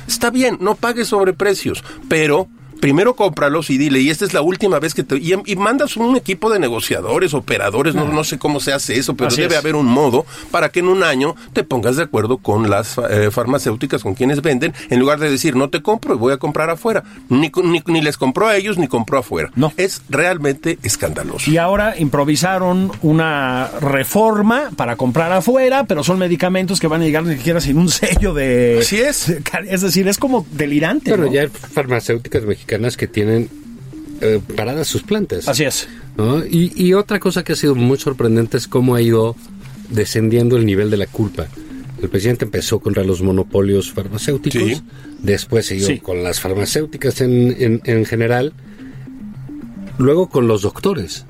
[0.07, 2.49] Está bien, no pagues sobreprecios, pero
[2.81, 5.17] primero cómpralos y dile, y esta es la última vez que te...
[5.17, 9.15] Y, y mandas un equipo de negociadores, operadores, no, no sé cómo se hace eso,
[9.15, 9.61] pero Así debe es.
[9.61, 13.31] haber un modo para que en un año te pongas de acuerdo con las eh,
[13.31, 16.71] farmacéuticas, con quienes venden, en lugar de decir, no te compro y voy a comprar
[16.71, 17.05] afuera.
[17.29, 19.51] Ni, ni, ni les compró a ellos ni compró afuera.
[19.55, 19.73] No.
[19.77, 21.51] Es realmente escandaloso.
[21.51, 27.25] Y ahora improvisaron una reforma para comprar afuera, pero son medicamentos que van a llegar
[27.25, 28.79] ni siquiera sin un sello de...
[28.81, 29.35] Así es.
[29.69, 31.11] Es decir, es como delirante.
[31.11, 31.33] Pero ¿no?
[31.33, 32.66] ya hay farmacéuticas mexicanas
[32.97, 33.49] que tienen
[34.21, 35.49] eh, paradas sus plantas.
[35.49, 35.89] Así es.
[36.17, 36.45] ¿no?
[36.45, 39.37] Y, y otra cosa que ha sido muy sorprendente es cómo ha ido
[39.91, 41.47] descendiendo el nivel de la culpa.
[42.03, 44.83] El presidente empezó contra los monopolios farmacéuticos, Sí.
[45.23, 45.99] después siguió Sí.
[46.01, 48.53] con las farmacéuticas en, en, en general,
[49.99, 51.25] luego con los doctores.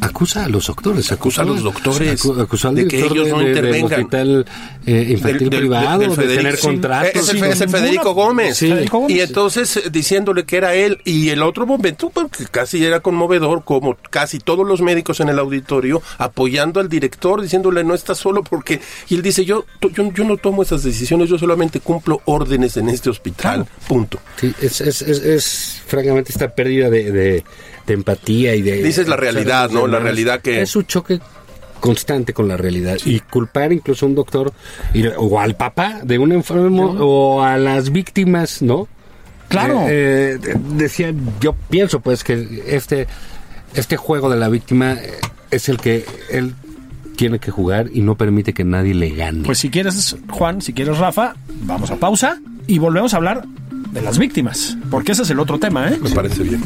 [0.00, 1.10] Acusa a los doctores.
[1.12, 3.92] Acusa a los doctores acu- acusó al de que ellos no de- de- del intervengan.
[4.00, 4.46] hospital
[4.86, 7.14] eh, infantil Del- del- privado, del de tener sí, contratos.
[7.14, 8.56] Es el, es el Federico Gómez.
[8.56, 8.72] Sí.
[9.08, 10.98] Y entonces eh, diciéndole que era él.
[11.04, 15.28] Y el otro momento, pues, que casi era conmovedor, como casi todos los médicos en
[15.28, 18.80] el auditorio apoyando al director, diciéndole no está solo porque.
[19.08, 22.88] Y él dice: Yo, yo, yo no tomo esas decisiones, yo solamente cumplo órdenes en
[22.88, 23.66] este hospital.
[23.88, 24.18] Punto.
[24.40, 27.44] Sí, es, es, es, es, francamente esta pérdida de, de,
[27.86, 28.82] de empatía y de...
[28.82, 29.86] Dices la realidad, ¿no?
[29.86, 31.20] La realidad que- Es un choque
[31.80, 34.52] constante con la realidad y culpar incluso a un doctor
[34.94, 38.88] y- o al papá de un enfermo o a las víctimas, ¿no?
[39.48, 39.82] Claro.
[39.88, 43.06] Eh, eh, decía, yo pienso pues que este,
[43.74, 45.12] este juego de la víctima eh,
[45.50, 46.54] es el que él
[47.14, 49.44] tiene que jugar y no permite que nadie le gane.
[49.44, 53.44] Pues si quieres, Juan, si quieres, Rafa, vamos a pausa y volvemos a hablar
[53.92, 55.98] de las víctimas, porque ese es el otro tema, ¿eh?
[56.02, 56.60] Me parece bien.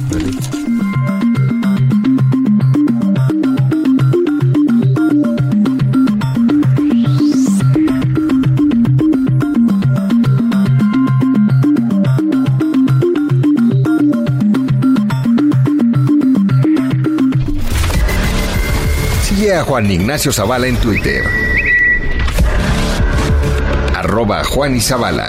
[19.22, 21.24] Sigue a Juan Ignacio Zavala en Twitter.
[23.96, 25.28] Arroba Juan y Zavala.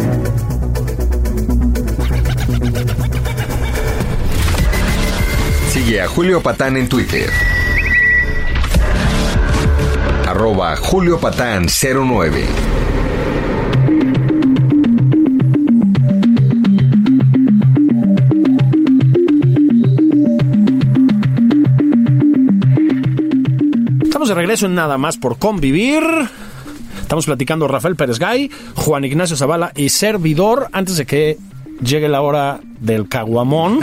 [5.99, 7.29] A Julio Patán en Twitter.
[10.25, 12.45] Arroba Julio Patán 09.
[24.03, 26.03] Estamos de regreso en Nada más por convivir.
[27.01, 31.37] Estamos platicando Rafael Pérez Gay, Juan Ignacio Zavala y servidor antes de que
[31.83, 33.79] llegue la hora del caguamón,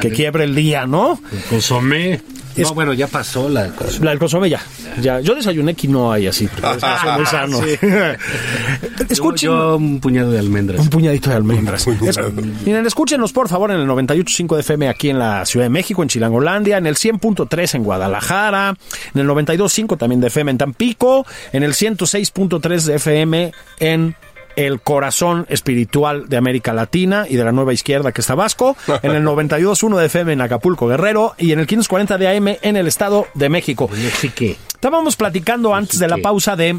[0.00, 1.20] que quiebre el día, ¿no?
[1.50, 2.20] consomé.
[2.56, 4.60] Es- No, bueno, ya pasó la La del consomé ya.
[5.02, 5.18] ya.
[5.18, 6.46] Yo desayuné quinoa y así.
[6.46, 7.60] porque es muy sano.
[9.08, 9.48] Escuchen.
[9.50, 10.80] Yo, yo un puñado de almendras.
[10.80, 11.84] Un puñadito de almendras.
[11.86, 12.18] Es-
[12.64, 16.02] miren, escúchenos por favor en el 98.5 de FM aquí en la Ciudad de México,
[16.02, 18.76] en Chilangolandia, en el 100.3 en Guadalajara,
[19.14, 24.14] en el 92.5 también de FM en Tampico, en el 106.3 de FM en
[24.56, 29.12] el corazón espiritual de América Latina y de la nueva izquierda que es Tabasco, en
[29.12, 32.86] el 92.1 de FM en Acapulco Guerrero y en el 540 de AM en el
[32.86, 33.90] Estado de México.
[34.14, 36.78] Así que, Estábamos platicando antes de la pausa de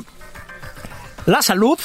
[1.25, 1.79] la salud,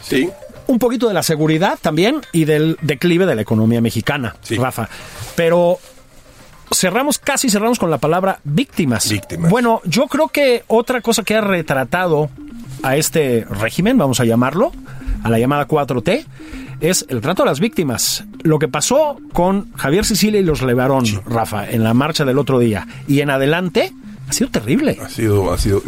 [0.00, 0.30] Sí.
[0.68, 4.56] un poquito de la seguridad también y del declive de la economía mexicana, Sí.
[4.56, 4.88] Rafa.
[5.34, 5.78] Pero
[6.72, 9.08] cerramos, casi cerramos con la palabra víctimas.
[9.10, 9.50] Víctimas.
[9.50, 12.30] Bueno, yo creo que otra cosa que ha retratado
[12.82, 14.72] a este régimen, vamos a llamarlo,
[15.26, 16.24] a la llamada 4T,
[16.80, 18.24] es el trato a las víctimas.
[18.42, 22.58] Lo que pasó con Javier Sicilia y los Levarón, Rafa, en la marcha del otro
[22.60, 23.92] día y en adelante,
[24.28, 24.98] ha sido terrible.
[25.02, 25.82] Ha sido, ha sido.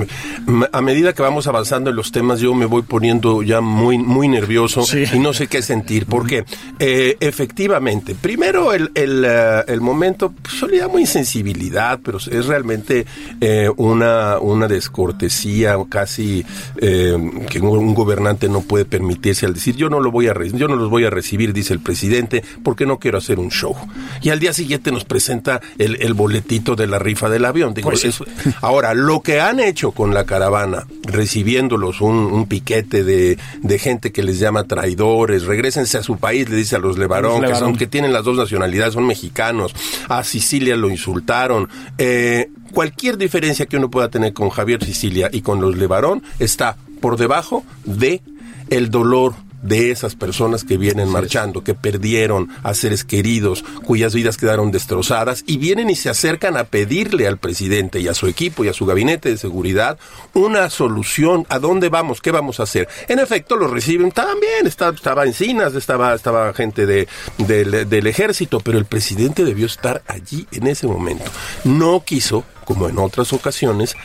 [0.72, 4.28] A medida que vamos avanzando en los temas, yo me voy poniendo ya muy, muy
[4.28, 5.04] nervioso Sí.
[5.12, 6.06] y no sé qué sentir.
[6.06, 6.44] Porque
[6.78, 12.46] eh, efectivamente, primero el, el, eh, el momento, pues, yo le llamo insensibilidad, pero es
[12.46, 13.06] realmente
[13.40, 16.44] eh, una, una descortesía casi
[16.78, 17.16] eh,
[17.50, 20.68] que un, gobernante no puede permitirse al decir yo no lo voy a re- yo
[20.68, 23.74] no los voy a recibir, dice el presidente, porque no quiero hacer un show.
[24.22, 27.74] Y al día siguiente nos presenta el, el boletito de la rifa del avión.
[27.74, 28.10] Digo, Pues sí.
[28.60, 34.12] Ahora, lo que han hecho con la caravana, recibiéndolos un, un piquete de, de gente
[34.12, 37.76] que les llama traidores, regresense a su país, le dice a los Levarón, que, son,
[37.76, 39.74] que tienen las dos nacionalidades, son mexicanos,
[40.08, 41.68] a Sicilia lo insultaron.
[41.98, 46.76] Eh, cualquier diferencia que uno pueda tener con Javier Sicilia y con los Levarón está
[47.00, 48.22] por debajo de
[48.70, 54.36] el dolor de esas personas que vienen marchando, que perdieron a seres queridos, cuyas vidas
[54.36, 58.64] quedaron destrozadas, y vienen y se acercan a pedirle al presidente y a su equipo
[58.64, 59.98] y a su gabinete de seguridad
[60.34, 61.46] una solución.
[61.48, 62.20] ¿A dónde vamos?
[62.20, 62.88] ¿Qué vamos a hacer?
[63.08, 68.60] En efecto, lo reciben, bien, estaba, estaba Encinas, estaba, estaba gente de, del, del ejército,
[68.60, 71.30] pero el presidente debió estar allí en ese momento.
[71.64, 73.96] No quiso como en otras ocasiones,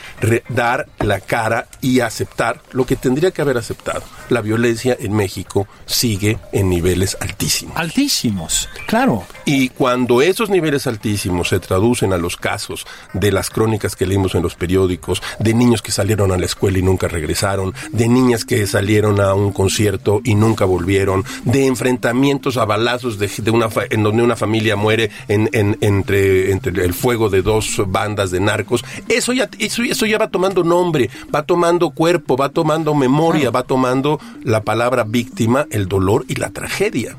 [0.48, 4.04] dar la cara y aceptar lo que tendría que haber aceptado.
[4.30, 7.76] La violencia en México sigue en niveles altísimos.
[7.76, 9.26] Altísimos, claro.
[9.44, 14.34] Y cuando esos niveles altísimos se traducen a los casos de las crónicas que leímos
[14.34, 18.46] en los periódicos, de niños que salieron a la escuela y nunca regresaron, de niñas
[18.46, 24.04] que salieron a un concierto y nunca volvieron, de enfrentamientos a balazos de, una en
[24.04, 29.34] donde una familia muere en, entre, entre el fuego de dos bandas de narcos, eso
[29.34, 34.20] ya, eso, eso ya va tomando nombre, va tomando cuerpo, va tomando memoria, va tomando
[34.44, 37.18] la palabra víctima, el dolor y la tragedia.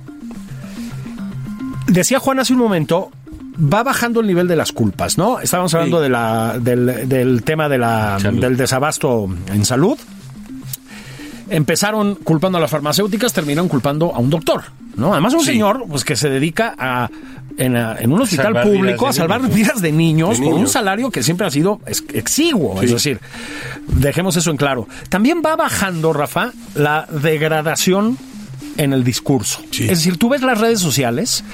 [1.86, 3.10] Decía Juan hace un momento,
[3.56, 5.40] va bajando el nivel de las culpas, ¿no?
[5.40, 9.98] Estábamos hablando de la, del, tema de la, del desabasto en salud.
[11.50, 14.62] Empezaron culpando a las farmacéuticas, terminaron culpando a un doctor,
[14.96, 15.12] ¿no?
[15.12, 17.10] Además, un señor pues, que se dedica a
[17.56, 21.50] en, un hospital público a salvar vidas de niños, con un salario que siempre ha
[21.50, 21.80] sido
[22.12, 22.82] exiguo.
[22.82, 23.20] Es decir,
[23.86, 24.88] dejemos eso en claro.
[25.08, 28.18] También va bajando, Rafa, la degradación
[28.76, 29.60] en el discurso.
[29.72, 31.44] Es decir, tú ves las redes sociales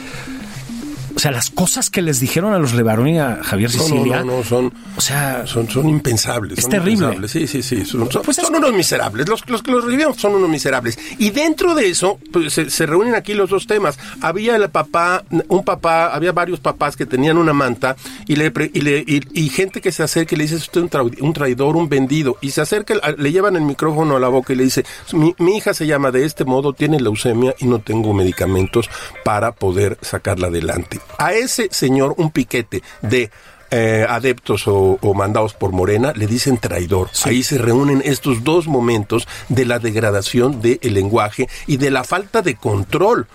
[1.20, 4.24] o sea, las cosas que les dijeron a los Levarón y a Javier Sicilia.
[4.24, 4.72] No, no, son.
[4.96, 5.46] O sea.
[5.46, 6.60] Son, son impensables.
[6.60, 7.28] Es terrible.
[7.28, 7.84] Sí, sí, sí.
[7.84, 9.28] Son, pues unos miserables.
[9.28, 10.98] Los, los que los revivieron son unos miserables.
[11.18, 13.98] Y dentro de eso, pues, se, reúnen aquí los dos temas.
[14.22, 18.80] Había el papá, un papá, había varios papás que tenían una manta y le, y,
[18.80, 22.38] le, y, gente que se acerca y le dice: usted un, un traidor, un vendido.
[22.40, 25.58] Y se acerca, le llevan el micrófono a la boca y le dice: mi, mi
[25.58, 28.88] hija se llama de este modo, tiene leucemia y no tengo medicamentos
[29.22, 33.30] para poder sacarla adelante a ese señor un piquete de
[33.72, 37.08] eh, adeptos o, mandados por Morena le dicen traidor.
[37.24, 42.42] Ahí se reúnen estos dos momentos de la degradación del lenguaje y de la falta
[42.42, 43.28] de control.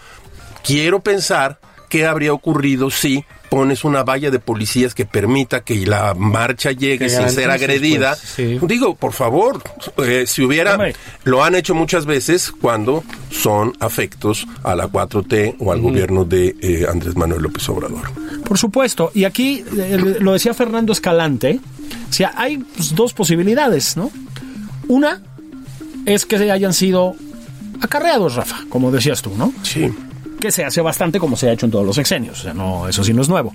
[0.64, 6.14] Quiero pensar qué habría ocurrido si pones una valla de policías que permita que la
[6.14, 8.18] marcha llegue sin ser agredida.
[8.36, 9.62] Pues, Digo, por favor,
[9.98, 10.78] eh, si hubiera,
[11.24, 16.56] lo han hecho muchas veces cuando son afectos a la 4T o al gobierno de
[16.62, 18.12] eh, Andrés Manuel López Obrador.
[18.44, 21.60] Por supuesto, y aquí eh, lo decía Fernando Escalante,
[22.10, 24.12] o sea, hay pues, dos posibilidades, ¿no?
[24.88, 25.22] Una
[26.06, 27.16] es que se hayan sido
[27.82, 29.54] acarreados, Rafa, como decías tú, ¿no?
[29.64, 29.92] Sí
[30.46, 32.40] que se hace bastante como se ha hecho en todos los sexenios.
[32.40, 33.54] O sea, no, eso sí no es nuevo.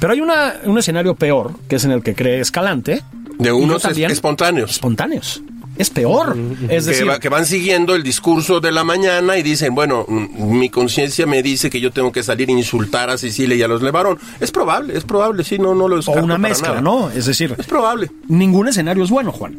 [0.00, 3.02] Pero hay una, un escenario peor, que es en el que cree Escalante.
[3.38, 4.70] De unos espontáneos.
[4.70, 5.42] Espontáneos.
[5.76, 6.36] Es peor.
[6.68, 10.70] Es decir, que, van siguiendo el discurso de la mañana y dicen, bueno, mm, mi
[10.70, 13.82] conciencia me dice que yo tengo que salir a insultar a Sicilia y a los
[13.82, 14.18] Levarón.
[14.40, 17.10] Es probable, es probable, sí, no, no lo O una mezcla, ¿no?
[17.10, 18.10] Es decir, es probable.
[18.28, 19.58] Ningún escenario es bueno, Juan.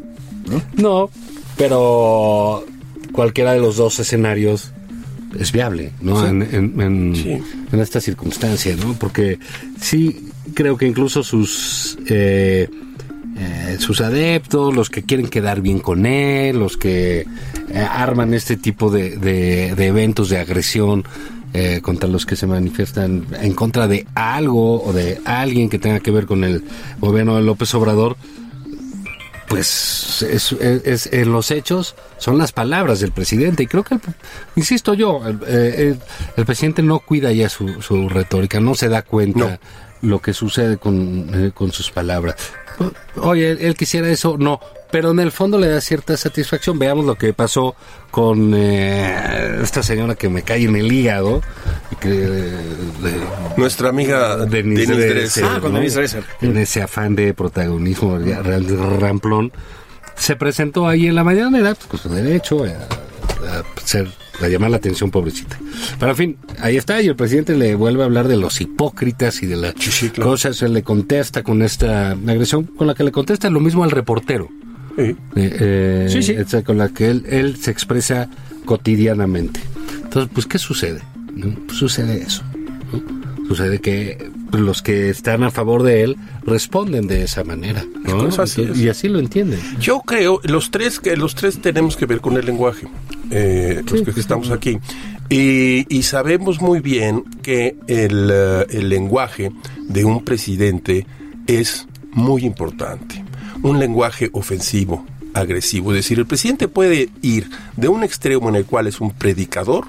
[0.75, 1.09] no
[1.57, 2.65] pero
[3.11, 4.71] cualquiera de los dos escenarios
[5.39, 6.25] es viable, ¿no?
[6.25, 8.93] En, en, esta circunstancia, ¿no?
[8.93, 9.39] Porque
[9.79, 12.69] sí creo que incluso sus eh,
[13.37, 17.25] eh, sus adeptos, los que quieren quedar bien con él, los que
[17.69, 21.03] eh, arman este tipo de, de, eventos de agresión
[21.83, 26.11] contra los que se manifiestan en contra de algo o de alguien que tenga que
[26.11, 26.65] ver con el
[26.99, 28.17] gobierno de López Obrador,
[29.55, 33.63] pues es, en los hechos son las palabras del presidente.
[33.63, 33.97] Y creo que
[34.57, 35.97] insisto yo el,
[36.45, 39.59] presidente no cuida ya su, su, retórica no se da cuenta
[40.01, 42.35] lo que sucede con, eh, con sus palabras
[43.15, 44.59] oye él quisiera eso no
[44.95, 46.79] pero en el fondo le da cierta satisfacción.
[46.79, 47.75] Veamos lo que pasó
[48.11, 51.41] con eh, esta señora que me cae en el hígado.
[51.99, 52.53] Que,
[53.57, 55.43] Nuestra amiga Denise, Dresser.
[55.43, 58.19] Ah, con Denise En ese afán de protagonismo
[58.97, 59.51] ramplón.
[60.15, 64.07] Se presentó ahí en la mañana, pues, con su derecho a, ser
[64.41, 65.57] a llamar la atención, pobrecita.
[65.99, 69.41] Pero en fin, ahí está, y el presidente le vuelve a hablar de los hipócritas
[69.43, 69.73] y de las
[70.21, 73.91] cosas, se le contesta con esta agresión, con la que le contesta lo mismo al
[73.91, 74.49] reportero.
[74.97, 76.23] Eh, eh, sí.
[76.23, 78.29] sí, con la que él, él se expresa
[78.65, 79.59] cotidianamente.
[80.03, 81.01] Entonces, pues, ¿qué sucede?
[81.65, 82.43] Pues, sucede eso.
[83.47, 87.85] Sucede que los que están a favor de él responden de esa manera.
[88.75, 89.59] y, así lo entienden.
[89.79, 92.87] Yo creo, los tres, que los tres tenemos que ver con el lenguaje,
[93.31, 94.77] eh, los que estamos aquí.
[95.29, 98.29] Y, y, sabemos muy bien que el,
[98.69, 99.51] el lenguaje
[99.89, 101.07] de un presidente
[101.47, 103.25] es muy importante
[103.61, 105.91] un lenguaje ofensivo, agresivo.
[105.91, 109.85] Es decir, el presidente puede ir de un extremo en el cual es un predicador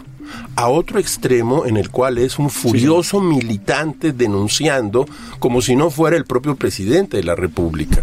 [0.55, 5.07] a otro extremo en el cual es un furioso militante denunciando
[5.39, 8.03] como si no fuera el propio presidente de la República,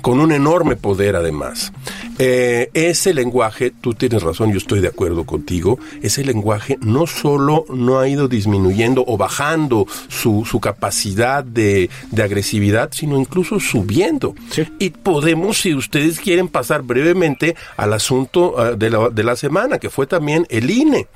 [0.00, 1.72] con un enorme poder además.
[2.20, 7.64] Eh, ese lenguaje, tú tienes razón, yo estoy de acuerdo contigo, ese lenguaje no solo
[7.72, 14.34] no ha ido disminuyendo o bajando su, su capacidad de, de agresividad, sino incluso subiendo.
[14.78, 19.78] Y podemos, si ustedes quieren, pasar brevemente al asunto uh, de, la, de la semana,
[19.78, 21.06] que fue también el INE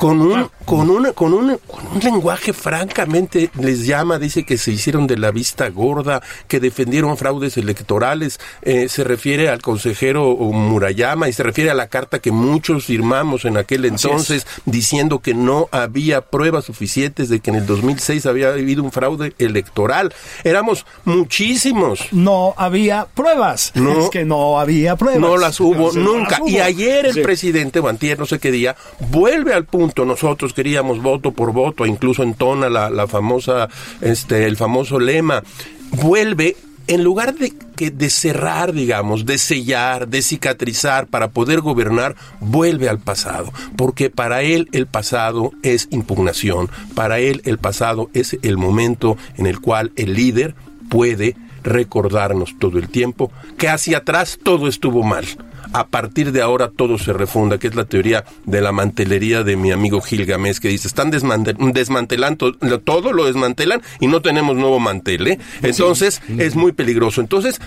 [0.00, 4.72] con un, con una, con un, con un lenguaje francamente les llama, dice que se
[4.72, 11.28] hicieron de la vista gorda, que defendieron fraudes electorales, eh, se refiere al consejero Murayama
[11.28, 15.68] y se refiere a la carta que muchos firmamos en aquel entonces diciendo que no
[15.70, 20.14] había pruebas suficientes de que en el 2006 había habido un fraude electoral.
[20.44, 22.06] Éramos muchísimos.
[22.10, 23.72] No había pruebas.
[23.74, 24.04] No.
[24.04, 25.20] es que no había pruebas.
[25.20, 26.30] No las hubo no nunca.
[26.30, 26.48] las hubo.
[26.48, 27.20] Y ayer el Sí.
[27.20, 28.74] presidente Bantier, no sé qué día,
[29.10, 29.89] vuelve al punto.
[29.96, 33.68] Nosotros queríamos voto por voto, incluso entona la, la famosa,
[34.00, 35.42] este, el famoso lema.
[35.90, 36.56] Vuelve
[36.90, 42.88] en lugar de, que, de cerrar, digamos, de sellar, de cicatrizar para poder gobernar, vuelve
[42.88, 43.52] al pasado.
[43.76, 46.68] Porque para él el pasado es impugnación.
[46.96, 50.56] Para él el pasado es el momento en el cual el líder
[50.88, 55.26] puede recordarnos todo el tiempo que hacia atrás todo estuvo mal.
[55.72, 59.56] A partir de ahora todo se refunda, que es la teoría de la mantelería de
[59.56, 62.52] mi amigo Gilgamesh, que dice, están desmante- desmantelando
[62.84, 65.28] todo, lo desmantelan y no tenemos nuevo mantel.
[65.28, 65.38] ¿eh?
[65.62, 67.20] Entonces es muy peligroso.
[67.20, 67.60] Entonces,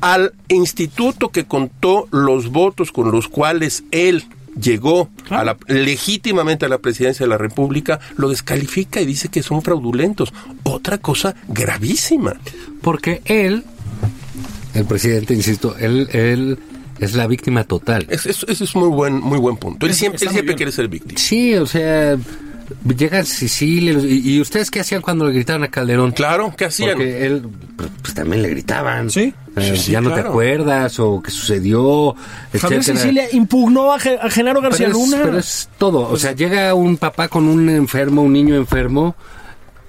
[0.00, 4.24] al instituto que contó los votos con los cuales él
[4.60, 9.42] llegó a la, legítimamente a la presidencia de la República, lo descalifica y dice que
[9.42, 10.32] son fraudulentos.
[10.64, 12.34] Otra cosa gravísima.
[12.82, 13.64] Porque él,
[14.74, 16.58] el presidente, insisto, él, él
[17.00, 18.06] es la víctima total.
[18.08, 19.86] Es- es- Ese es muy buen, muy buen punto.
[19.86, 21.18] Él siempre, él siempre quiere ser víctima.
[21.18, 22.16] Sí, o sea,
[22.96, 23.92] llega a Sicilia.
[23.94, 26.12] ¿Y, y ustedes qué hacían cuando le gritaban a Calderón?
[26.12, 26.92] Claro, ¿qué hacían?
[26.92, 27.42] Porque él,
[28.02, 29.10] pues también le gritaban.
[29.10, 29.32] Sí.
[29.74, 32.14] Sí, ya no te acuerdas o qué sucedió,
[32.52, 32.82] Javier etcétera.
[33.00, 35.18] Sicilia impugnó a, Ge- a Genaro Pero García es, Luna.
[35.24, 36.08] pero es todo.
[36.08, 39.16] O sea, llega un papá con un enfermo, un niño enfermo,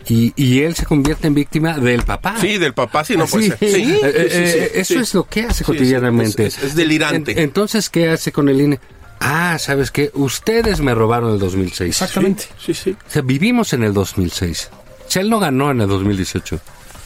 [0.10, 2.36] y, y él se convierte en víctima del papá.
[2.42, 3.58] Sí, del papá, sí, no puede ser.
[3.60, 5.00] Sí, eh, sí, eh, sí, sí, eh, eso sí.
[5.00, 6.46] es lo que hace Sí, cotidianamente.
[6.48, 7.32] es- es- es delirante.
[7.34, 8.80] En- entonces, ¿qué hace con el INE?
[9.22, 10.12] Ah, ¿sabes qué?
[10.16, 11.90] Ustedes me robaron el 2006.
[12.02, 12.46] Exactamente.
[12.60, 12.92] Sí, sí.
[13.08, 14.70] O sea, vivimos en el 2006.
[15.08, 16.60] O sea, él no ganó en el 2018.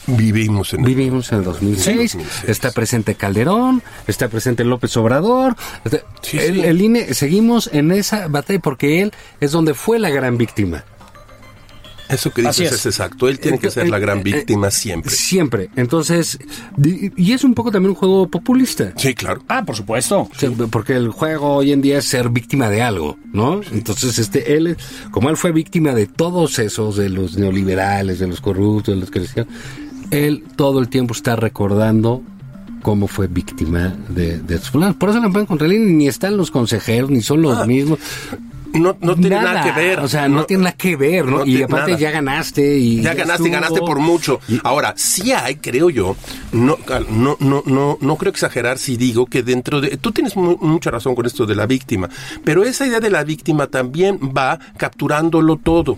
[0.06, 2.12] Vivimos en el- Vivimos en el 2006.
[2.12, 2.48] Sí, 2006.
[2.50, 5.56] Está presente Calderón, está presente López Obrador.
[5.84, 6.60] está- Sí, el, sí.
[6.62, 10.84] el INE, seguimos en esa batalla porque él es donde fue la gran víctima.
[12.08, 12.72] Eso que dices es.
[12.72, 12.86] es.
[12.86, 13.28] exacto.
[13.28, 15.10] Él tiene que ser la gran Eh, eh, víctima siempre.
[15.10, 15.70] Siempre.
[15.76, 16.38] Entonces,
[17.16, 18.92] y es un poco también un juego populista.
[18.96, 19.42] Sí, claro.
[19.48, 20.28] Ah, por supuesto.
[20.70, 23.60] Porque el juego hoy en día es ser víctima de algo, ¿no?
[23.72, 24.76] Entonces, este, él,
[25.10, 29.10] como él fue víctima de todos esos, de los neoliberales, de los corruptos, de los
[29.10, 29.46] que decían,
[30.10, 32.22] él todo el tiempo está recordando
[32.82, 34.58] cómo fue víctima de, de.
[34.98, 37.98] Por eso la pueden contra él, ni están los consejeros, ni son los mismos.
[38.74, 40.00] No, no tiene nada, que ver.
[40.00, 41.38] O sea, no, tiene nada que ver, ¿no?
[41.38, 42.00] no y aparte nada.
[42.00, 44.40] ya ganaste y Ya ganaste, y ganaste por mucho.
[44.62, 46.16] Ahora, sí hay, creo yo,
[46.52, 46.76] no,
[47.10, 49.96] no, no, no, no creo exagerar si digo que dentro de...
[49.96, 52.08] Tú tienes mu- mucha razón con esto de la víctima,
[52.44, 55.96] pero esa idea de la víctima también va capturándolo todo.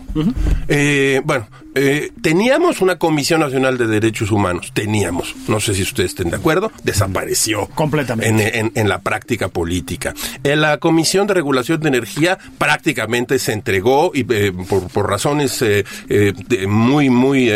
[0.69, 1.47] Eh, bueno,
[1.77, 6.37] eh, teníamos una Comisión Nacional de Derechos Humanos, teníamos, no sé si ustedes estén de
[6.37, 7.67] acuerdo, desapareció.
[7.75, 8.29] Completamente.
[8.59, 10.15] En, en- en la práctica política.
[10.43, 15.61] En la Comisión de Regulación de Energía prácticamente se entregó y eh, por, por razones
[15.63, 17.51] eh, eh, de- muy, muy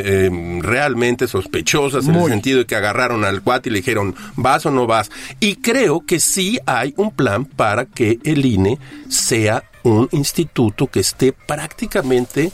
[0.60, 4.70] realmente sospechosas en el sentido de que agarraron al cuate y le dijeron, ¿vas o
[4.70, 5.10] no vas?
[5.40, 11.00] Y creo que sí hay un plan para que el INE sea un instituto que
[11.00, 12.52] esté prácticamente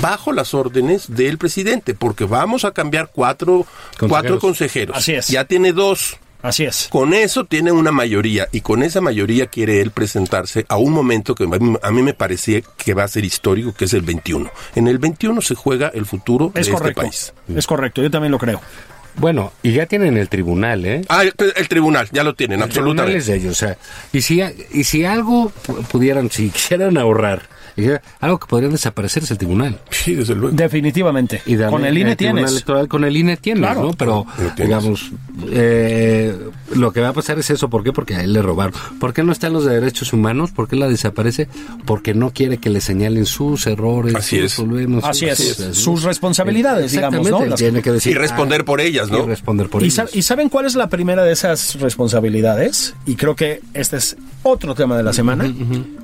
[0.00, 3.66] bajo las órdenes del presidente, porque vamos a cambiar cuatro
[3.98, 4.08] Consejeros.
[4.08, 4.96] cuatro consejeros.
[4.96, 5.28] Así es.
[5.28, 6.16] Ya tiene dos.
[6.42, 6.88] Así es.
[6.90, 11.34] Con eso tiene una mayoría y con esa mayoría quiere él presentarse a un momento
[11.34, 14.00] que a mí, a mí me parecía que va a ser histórico, que es el
[14.02, 14.50] 21.
[14.74, 17.02] En el 21 se juega el futuro Es de correcto.
[17.02, 17.56] este país.
[17.58, 18.58] Es correcto, yo también lo creo.
[19.16, 21.02] Bueno, y ya tienen el tribunal, ¿eh?
[21.10, 23.32] Ah, el, el tribunal, ya lo tienen, El tribunal es absolutamente.
[23.32, 23.76] de ellos, o sea,
[24.12, 24.40] y si,
[24.72, 27.42] y si algo pu- pudieran, si quisieran ahorrar,
[28.20, 29.78] algo que podrían desaparecer es el tribunal.
[29.90, 30.54] Sí, desde luego.
[30.56, 31.42] Definitivamente.
[31.46, 32.50] Y Con el INE Tribunal tienes.
[32.52, 33.82] Electoral con el INE tienes, Claro.
[33.82, 33.92] ¿no?
[33.92, 34.56] Pero, Lo tienes.
[34.56, 35.10] digamos,
[35.50, 36.36] eh,
[36.74, 37.68] lo que va a pasar es eso.
[37.68, 37.92] ¿Por qué?
[37.92, 38.72] Porque a él le robaron.
[38.98, 40.50] ¿Por qué no están los de derechos humanos?
[40.52, 41.48] ¿Por qué la desaparece?
[41.84, 44.54] Porque no quiere que le señalen sus errores, Así sus es.
[44.56, 45.04] problemas.
[45.04, 45.80] Así sus- es, así.
[45.82, 47.50] sus responsabilidades, digamos, Exactamente, ¿no?
[47.50, 49.24] Las- Tiene que decir, Y responder ah, por ellas, ¿no?
[49.24, 50.10] Y responder por ¿Y, ellas.
[50.10, 52.94] sa- y saben cuál es la primera de esas responsabilidades?
[53.06, 55.52] Y creo que este es otro tema de la semana.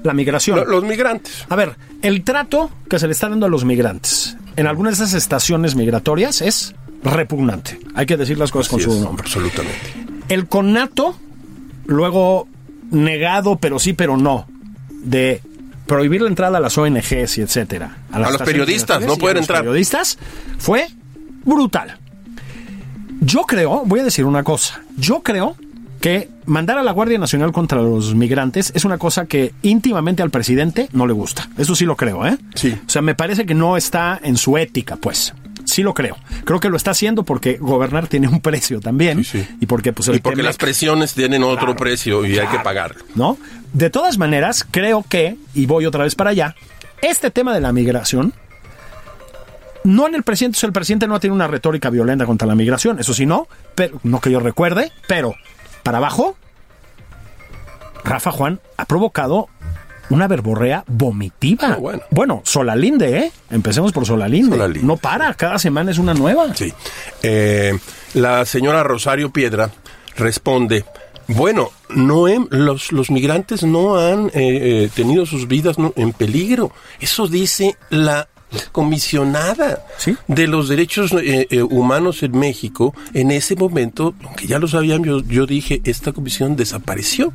[0.02, 0.58] La migración.
[0.58, 1.44] Lo- Los migrantes.
[1.48, 1.65] A ver,
[2.02, 5.74] el trato que se le está dando a los migrantes en algunas de esas estaciones
[5.74, 7.78] migratorias es repugnante.
[7.94, 9.22] Hay que decir las cosas con su nombre.
[9.22, 9.92] absolutamente.
[10.28, 11.16] El conato,
[11.86, 12.48] luego
[12.90, 14.46] negado, pero sí, pero no,
[14.88, 15.42] de
[15.86, 17.98] prohibir la entrada a las ONGs y etcétera.
[18.10, 19.60] A los periodistas, no pueden a los entrar.
[19.60, 20.18] periodistas
[20.58, 20.86] fue
[21.44, 21.98] brutal.
[23.20, 25.56] Yo creo, voy a decir una cosa, yo creo
[26.06, 30.30] que mandar a la Guardia Nacional contra los migrantes es una cosa que íntimamente al
[30.30, 31.48] presidente no le gusta.
[31.58, 32.38] Eso sí lo creo, ¿eh?
[32.54, 32.78] Sí.
[32.86, 35.34] O sea, me parece que no está en su ética, pues.
[35.64, 36.16] Sí lo creo.
[36.44, 39.24] Creo que lo está haciendo porque gobernar tiene un precio también.
[39.24, 39.56] Sí, sí.
[39.60, 42.60] Y porque, pues, el Y porque las presiones tienen otro Claro, precio y hay que
[42.60, 43.02] pagarlo.
[43.16, 43.36] ¿no?
[43.72, 46.54] De todas maneras, creo que, y voy otra vez para allá,
[47.02, 48.32] este tema de la migración,
[49.82, 52.54] no en el presidente, o sea, el presidente no tiene una retórica violenta contra la
[52.54, 55.34] migración, eso sí no, pero no que yo recuerde, pero
[55.86, 56.36] para abajo,
[58.02, 59.46] Rafa Juan ha provocado
[60.10, 61.78] una verborrea vomitiva.
[61.78, 62.42] Ah, bueno.
[62.44, 63.32] Solalinde, ¿eh?
[63.50, 64.56] Empecemos por Solalinde.
[64.56, 66.52] Solalinde, No para, cada semana es una nueva.
[66.56, 66.74] Sí.
[67.22, 67.78] Eh,
[68.14, 69.70] la señora Rosario Piedra
[70.16, 70.84] responde,
[71.28, 76.72] bueno, no los, los migrantes no han eh, eh, tenido sus vidas en peligro.
[76.98, 78.26] Eso dice la
[78.72, 80.16] comisionada Sí.
[80.28, 82.94] de los derechos eh, eh, humanos en México.
[83.14, 87.32] En ese momento, aunque ya lo sabían, yo, yo dije, esta comisión desapareció.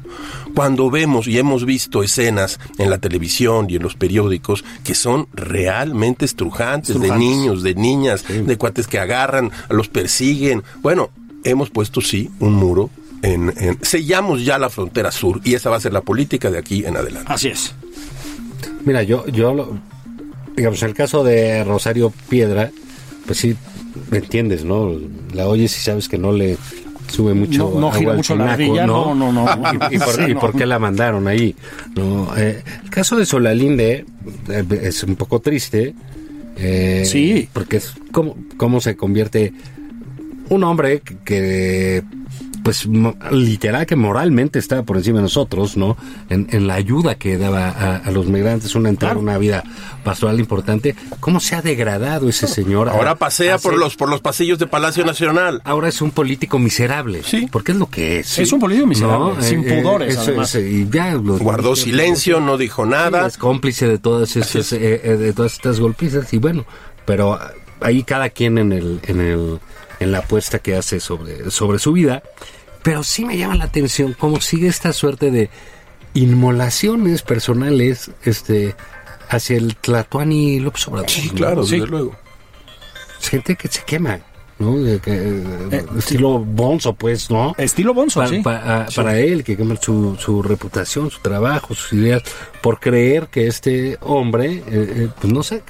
[0.55, 5.28] Cuando vemos y hemos visto escenas en la televisión y en los periódicos que son
[5.34, 10.64] realmente estrujantes, de niños, de niñas, de cuates que agarran, los persiguen.
[10.82, 11.09] Bueno,
[11.43, 12.89] hemos puesto sí un muro.
[13.24, 16.57] En, en- sellamos ya la frontera sur y esa va a ser la política de
[16.57, 17.32] aquí en adelante.
[17.32, 17.74] Así es.
[18.84, 19.78] Mira, yo, yo, lo-
[20.56, 22.72] digamos, en el caso de Rosario Piedra,
[23.26, 23.56] pues sí,
[24.10, 24.91] me entiendes, ¿no?
[25.34, 26.58] La oyes y sabes que no le
[27.10, 27.70] sube mucho.
[27.74, 29.45] No- no agua gira al mucho la tinaco, ardilla, no, no, no.
[29.91, 30.39] ¿Y, y por, Sí, y no.
[30.39, 31.56] por qué la mandaron ahí?
[31.95, 34.06] No, eh, el caso de Solalinde
[34.49, 35.93] eh, es un poco triste.
[36.58, 37.49] eh, Sí.
[37.54, 39.54] Porque es como cómo se convierte
[40.49, 42.04] un hombre que, que,
[42.64, 42.88] pues
[43.32, 45.97] literal que moralmente estaba por encima de nosotros, ¿no?
[46.30, 49.22] En, en la ayuda que daba a, a los migrantes, una entrada, Claro.
[49.22, 49.64] una vida
[50.03, 50.95] pastoral importante.
[51.20, 52.89] ¿Cómo se ha degradado ese señor?
[52.89, 55.62] a- Ahora pasea a por ser- los por los pasillos de Palacio Nacional.
[55.66, 57.24] Ahora es un político miserable.
[57.24, 57.47] Sí.
[57.51, 58.38] Porque es lo que es.
[58.39, 60.53] Es un político miserable, sin pudores, eso además.
[60.55, 63.28] es, y ya lo- Guardó silencio, no dijo nada.
[63.28, 64.74] es cómplice de todas estas, es.
[64.74, 66.66] eh, eh, de todas estas golpizas y bueno,
[67.05, 67.51] pero ah,
[67.82, 69.59] ahí cada quien en el, en el,
[70.02, 72.22] en la apuesta que hace sobre, sobre su vida.
[72.84, 75.49] Pero sí me llama la atención cómo sigue esta suerte de
[76.14, 78.76] inmolaciones personales, este,
[79.30, 81.10] hacia el Tlatuani López Obrador.
[81.10, 81.76] Sí, claro, Sí.
[81.80, 82.16] desde luego.
[83.22, 84.20] Gente que se quema,
[84.60, 84.78] ¿no?
[84.80, 87.54] De que, eh, estilo Bonzo, pues, ¿no?
[87.58, 88.39] Estilo Bonzo, Pa- sí.
[88.39, 92.24] pa- ah, Para él, que quema su, su reputación, su trabajo, sus ideas,
[92.62, 95.62] por creer que este hombre, eh, eh, pues no sé,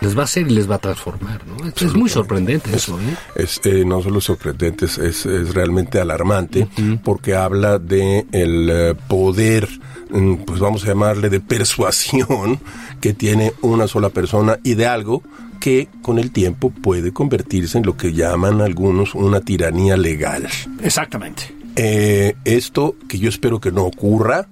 [0.00, 1.56] les va a hacer y les va a transformar, ¿no?
[1.68, 3.16] Es, muy sorprendente eso, ¿eh?
[3.36, 6.68] Es eh, no solo sorprendente, es, es, realmente alarmante
[7.02, 9.68] porque habla de el eh, poder,
[10.10, 12.60] mm, pues vamos a llamarle de persuasión
[13.00, 15.22] que tiene una sola persona y de algo
[15.60, 20.46] que con el tiempo puede convertirse en lo que llaman algunos una tiranía legal.
[20.82, 21.54] Exactamente.
[21.76, 24.48] Eh, esto que yo espero que no ocurra,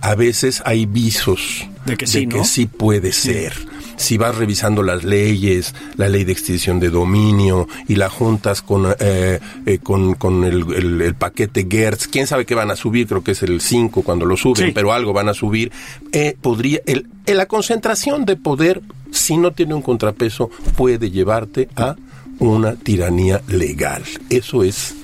[0.00, 2.44] a veces hay visos De que sí, ¿no?
[2.44, 3.54] sí puede ser.
[3.96, 8.86] Si vas revisando las leyes, la ley de extinción de dominio y la juntas con,
[8.98, 13.06] eh, eh, con, con el, el- el paquete Gertz, quién sabe qué van a subir,
[13.06, 14.72] creo que es el 5 cuando lo suben, Sí.
[14.74, 15.70] pero algo van a subir,
[16.12, 21.68] eh, podría, el, el- la concentración de poder, si no tiene un contrapeso, puede llevarte
[21.76, 21.96] a
[22.40, 24.02] una tiranía legal.
[24.30, 24.94] Eso es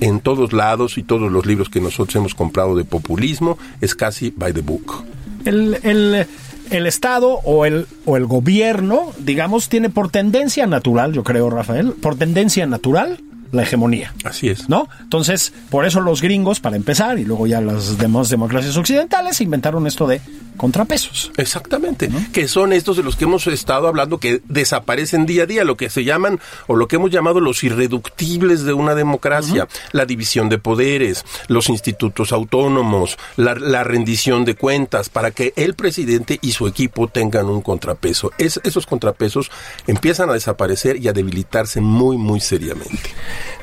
[0.00, 4.32] en todos lados y todos los libros que nosotros hemos comprado de populismo, es casi
[4.36, 5.04] by the book.
[5.44, 6.26] El, el,
[6.70, 11.92] el Estado o el, o el gobierno, digamos, tiene por tendencia natural, yo creo, Rafael,
[11.92, 13.20] por tendencia natural,
[13.52, 14.12] la hegemonía.
[14.24, 14.68] Así es.
[14.68, 14.88] ¿No?
[15.00, 19.86] Entonces, por eso los gringos, para empezar, y luego ya las demás democracias occidentales, inventaron
[19.86, 20.20] esto de
[20.58, 21.32] contrapesos.
[21.38, 25.64] Exactamente, que son estos de los que hemos estado hablando que desaparecen día a día,
[25.64, 30.04] lo que se llaman o lo que hemos llamado los irreductibles de una democracia, la
[30.04, 36.38] división de poderes, los institutos autónomos, la, la, rendición de cuentas, para que el presidente
[36.42, 38.32] y su equipo tengan un contrapeso.
[38.36, 39.50] Es, esos contrapesos
[39.86, 43.10] empiezan a desaparecer y a debilitarse muy, muy seriamente.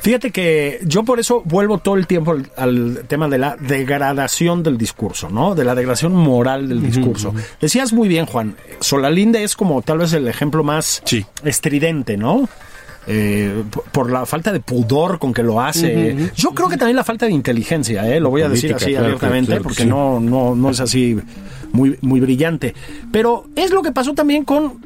[0.02, 4.64] Fíjate que yo por eso vuelvo todo el tiempo al, al tema de la degradación
[4.64, 5.56] del discurso, ¿no?
[5.56, 7.34] De la degradación moral del discurso.
[7.62, 11.26] Decías muy bien, Juan, Solalinde es como tal vez el ejemplo más Sí.
[11.44, 12.48] estridente, ¿no?
[13.08, 16.32] Eh, por, la falta de pudor con que lo hace.
[16.36, 18.20] Yo creo que también la falta de inteligencia, ¿eh?
[18.20, 19.88] lo voy a decir así claro, abiertamente, claro porque sí.
[19.88, 21.16] no, no, no es así
[21.72, 22.74] muy, muy brillante.
[23.12, 24.84] Pero es lo que pasó también con,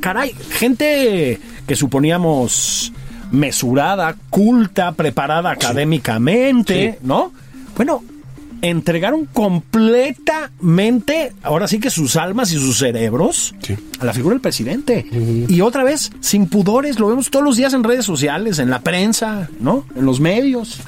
[0.00, 2.92] caray, gente que suponíamos
[3.32, 7.32] mesurada, culta, preparada académicamente, ¿no?
[7.74, 8.04] Bueno,
[8.62, 13.74] entregaron completamente, ahora sí que sus almas y sus cerebros Sí.
[13.98, 15.04] a la figura del presidente.
[15.48, 18.80] Y otra vez, sin pudores, lo vemos todos los días en redes sociales, en la
[18.80, 19.84] prensa, ¿no?
[19.96, 20.80] En los medios.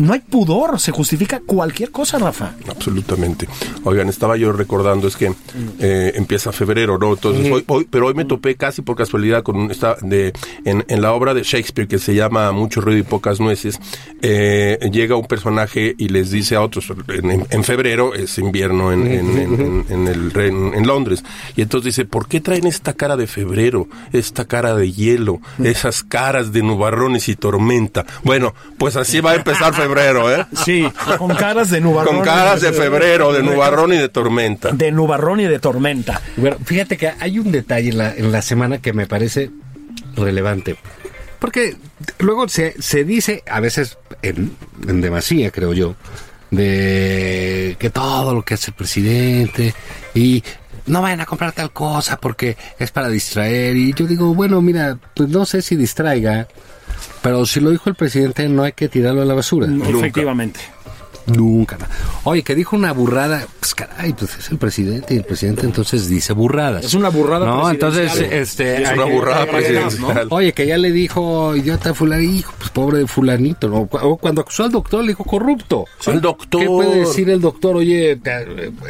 [0.00, 2.52] No hay pudor, se justifica cualquier cosa, Rafa.
[2.68, 3.48] Absolutamente.
[3.84, 5.32] Oigan, estaba yo recordando, es que
[5.78, 7.12] eh, empieza febrero, ¿no?
[7.12, 10.32] Entonces, hoy, hoy- pero hoy me topé casi por casualidad con un- esta de,
[10.64, 13.78] en, en la obra de Shakespeare que se llama Mucho ruido y pocas nueces,
[14.22, 16.86] eh, llega un personaje y les dice a otros,
[17.50, 21.22] en, febrero es invierno en, en- el, en, en Londres,
[21.56, 26.02] y entonces dice, ¿por qué traen esta cara de febrero, esta cara de hielo, esas
[26.02, 28.06] caras de nubarrones y tormenta?
[28.24, 30.46] Bueno, pues así va a empezar febrero, ¿eh?
[30.64, 32.16] Sí, con caras de nubarrón.
[32.16, 34.70] Con caras de febrero, de nubarrón y de tormenta.
[34.72, 36.20] De nubarrón y de tormenta.
[36.36, 39.50] Bueno, fíjate que hay un detalle en la, en la semana que me parece
[40.16, 40.76] relevante.
[41.38, 41.76] Porque
[42.18, 45.94] luego se, se dice, a veces en, en demasía, creo yo,
[46.50, 49.74] de que todo lo que hace el presidente
[50.14, 50.42] y
[50.86, 53.76] no vayan a comprar tal cosa porque es para distraer.
[53.76, 56.48] Y yo digo, bueno, mira, pues no sé si distraiga,
[57.22, 59.66] pero si lo dijo el presidente, no hay que tirarlo a la basura.
[59.66, 60.60] Efectivamente.
[61.34, 61.78] Nunca.
[62.24, 66.08] Oye, que dijo una burrada, pues caray, pues es el presidente y el presidente entonces
[66.08, 66.84] dice burradas.
[66.84, 68.82] Es una burrada No, entonces, este.
[68.82, 70.26] Es una burrada que- presidencial.
[70.30, 73.86] Oye, que ya le dijo idiota fulanito, pues pobre fulanito, ¿no?
[73.86, 75.84] Cuando acusó al doctor, le dijo corrupto.
[76.06, 76.60] Al doctor.
[76.60, 77.76] ¿Qué puede decir el doctor?
[77.76, 78.18] Oye,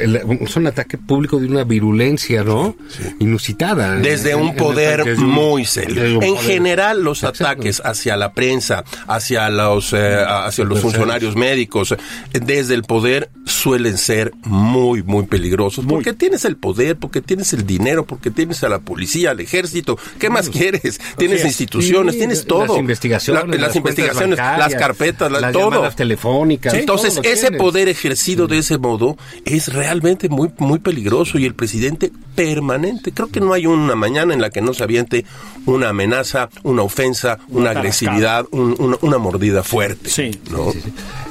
[0.00, 2.74] el- es un ataque público de una virulencia, ¿no?
[3.18, 3.96] Inusitada.
[3.96, 6.04] Desde En- un poder desde muy desde serio.
[6.22, 7.44] En poder- general, los Exacto.
[7.44, 11.96] ataques hacia la prensa, hacia los, eh, hacia los funcionarios médicos, eh,
[12.32, 15.84] desde el poder suelen ser muy, muy peligrosos.
[15.88, 19.98] Porque tienes el poder, porque tienes el dinero, porque tienes a la policía, al ejército.
[20.18, 21.00] ¿Qué más quieres?
[21.16, 22.66] Tienes Sí, instituciones, sí, tienes todo.
[22.68, 23.44] Las investigaciones.
[23.48, 25.70] La- las, investigaciones, las carpetas, la- las todo.
[25.70, 26.74] llamadas telefónicas.
[26.74, 27.60] Entonces, ese tienes.
[27.60, 33.12] poder ejercido de ese modo es realmente muy, muy peligroso y el presidente permanente.
[33.12, 35.24] Creo que no hay una mañana en la que no se aviente
[35.66, 40.08] una amenaza, una ofensa, una, agresividad, un- una, una mordida fuerte.
[40.08, 40.30] Sí.
[40.50, 40.72] ¿no?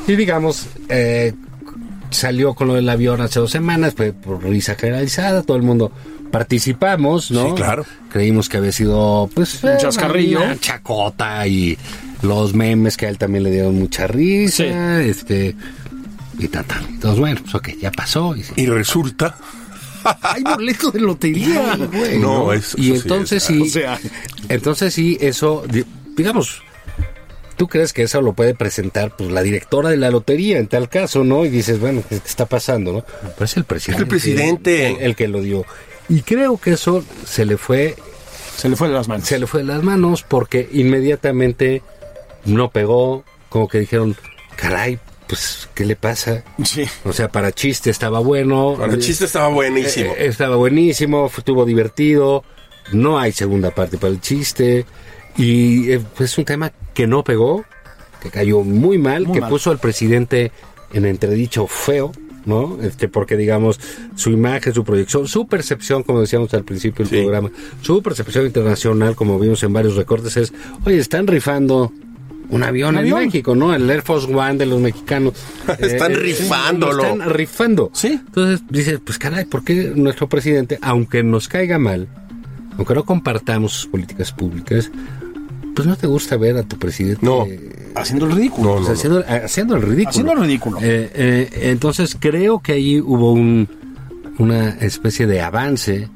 [0.08, 1.34] Y digamos, eh,
[2.12, 5.92] salió con lo del avión hace dos semanas, fue por risa generalizada, todo el mundo
[6.32, 7.48] participamos, ¿no?
[7.50, 7.86] Sí, claro.
[8.12, 10.44] Creímos que había sido, pues, Un chascarrillo.
[10.44, 11.78] una chacota y
[12.22, 15.56] los memes que a él también le dieron mucha risa, este,
[16.38, 16.86] y tal, tal.
[16.88, 18.36] Entonces, bueno, pues ok, ya pasó.
[18.36, 19.36] Y, Y resulta...
[20.22, 22.20] hay boleto de lotería, güey.
[22.20, 24.00] No, eso- y eso sí entonces es- sí, o sea.
[24.48, 25.86] entonces sí, eso, di-
[26.16, 26.62] digamos,
[27.60, 30.88] ¿tú crees que eso lo puede presentar pues la directora de la lotería en tal
[30.88, 31.44] caso, no?
[31.44, 33.06] Y dices, bueno, ¿qué está pasando, no?
[33.22, 34.02] Pero es el presidente.
[34.04, 34.88] El presidente.
[34.92, 35.66] El, el que lo dio.
[36.08, 37.96] Y creo que eso se le fue,
[38.56, 39.28] Se le fue de las manos.
[39.28, 41.84] se le fue de las manos porque inmediatamente
[42.46, 44.16] no pegó, como que dijeron,
[44.56, 44.98] caray,
[45.28, 46.46] pues, ¿qué le pasa?
[46.64, 46.86] Sí.
[47.04, 48.78] O sea, para chiste estaba bueno.
[48.78, 50.14] Bueno, el chiste estaba buenísimo.
[50.14, 52.46] Eh, estaba buenísimo, estuvo divertido.
[52.94, 54.86] No hay segunda parte para el chiste.
[55.40, 57.64] Y eh, pues, es un tema que no pegó,
[58.22, 59.50] que cayó muy mal, Muy que mal.
[59.50, 60.52] puso al presidente
[60.94, 62.12] en entredicho feo,
[62.46, 62.78] ¿no?
[62.82, 63.80] Este, porque digamos,
[64.16, 67.22] su imagen, su proyección, su percepción, como decíamos al principio del Sí.
[67.24, 67.50] programa,
[67.82, 70.52] su percepción internacional, como vimos en varios recortes, es,
[70.86, 71.92] oye, están rifando
[72.50, 73.26] un avión, Un en avión.
[73.28, 73.74] México, ¿no?
[73.76, 75.34] El Air Force One de los mexicanos.
[75.80, 76.94] Están Eh, rifándolo.
[76.98, 77.92] lo Están rifando.
[77.94, 78.08] Sí.
[78.26, 82.08] Entonces dices, pues caray, ¿por qué nuestro presidente, aunque nos caiga mal,
[82.76, 84.90] aunque no compartamos sus políticas públicas,
[85.80, 87.46] pues no te gusta ver a tu presidente No.
[87.46, 88.78] eh, Haciendo el ridículo.
[88.78, 90.10] pues, haciendo, haciendo el ridículo?
[90.10, 90.78] Haciendo el ridículo.
[90.82, 93.68] Eh, eh, entonces creo que ahí hubo un,
[94.38, 96.08] una especie de avance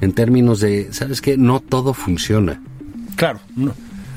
[0.00, 1.36] en términos de, ¿sabes qué?
[1.36, 2.60] No todo funciona.
[3.16, 3.40] Claro.
[3.56, 3.72] no.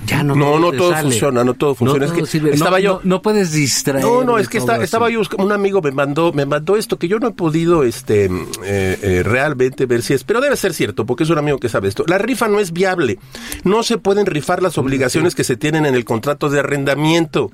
[0.07, 1.03] Ya no No, no te todo sale.
[1.03, 2.05] funciona, no todo funciona.
[2.05, 2.53] Es todo que sirve.
[2.53, 4.03] estaba No- yo- no, no puedes distraer.
[4.03, 6.97] No, no, es que todo está- estaba yo un amigo me mandó, me mandó esto
[6.97, 8.29] que yo no he podido, este, eh,
[8.63, 11.87] eh, realmente ver si es, pero debe ser cierto, porque es un amigo que sabe
[11.89, 12.03] esto.
[12.07, 13.19] La rifa no es viable.
[13.63, 17.51] No se pueden rifar las obligaciones que se tienen en el contrato de arrendamiento.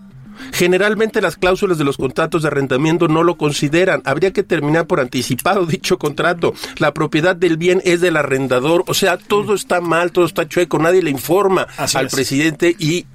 [0.51, 4.01] Generalmente las cláusulas de los contratos de arrendamiento no lo consideran.
[4.05, 6.53] Habría que terminar por anticipado dicho contrato.
[6.77, 8.84] La propiedad del bien es del arrendador.
[8.88, 10.79] O sea, todo está mal, todo está chueco.
[10.79, 12.13] Nadie le informa Así al es.
[12.13, 13.05] presidente y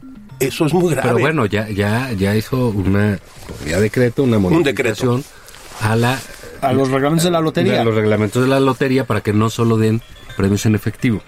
[0.40, 1.08] eso es muy grave.
[1.08, 3.18] Pero bueno, ya, ya, ya hizo una,
[3.66, 4.54] ya decreto, una decreto.
[4.60, 5.24] modificación
[5.80, 6.18] a la
[6.62, 7.80] A los reglamentos de la lotería.
[7.80, 10.00] a los reglamentos de la lotería para que no solo den
[10.36, 11.22] premios en efectivo.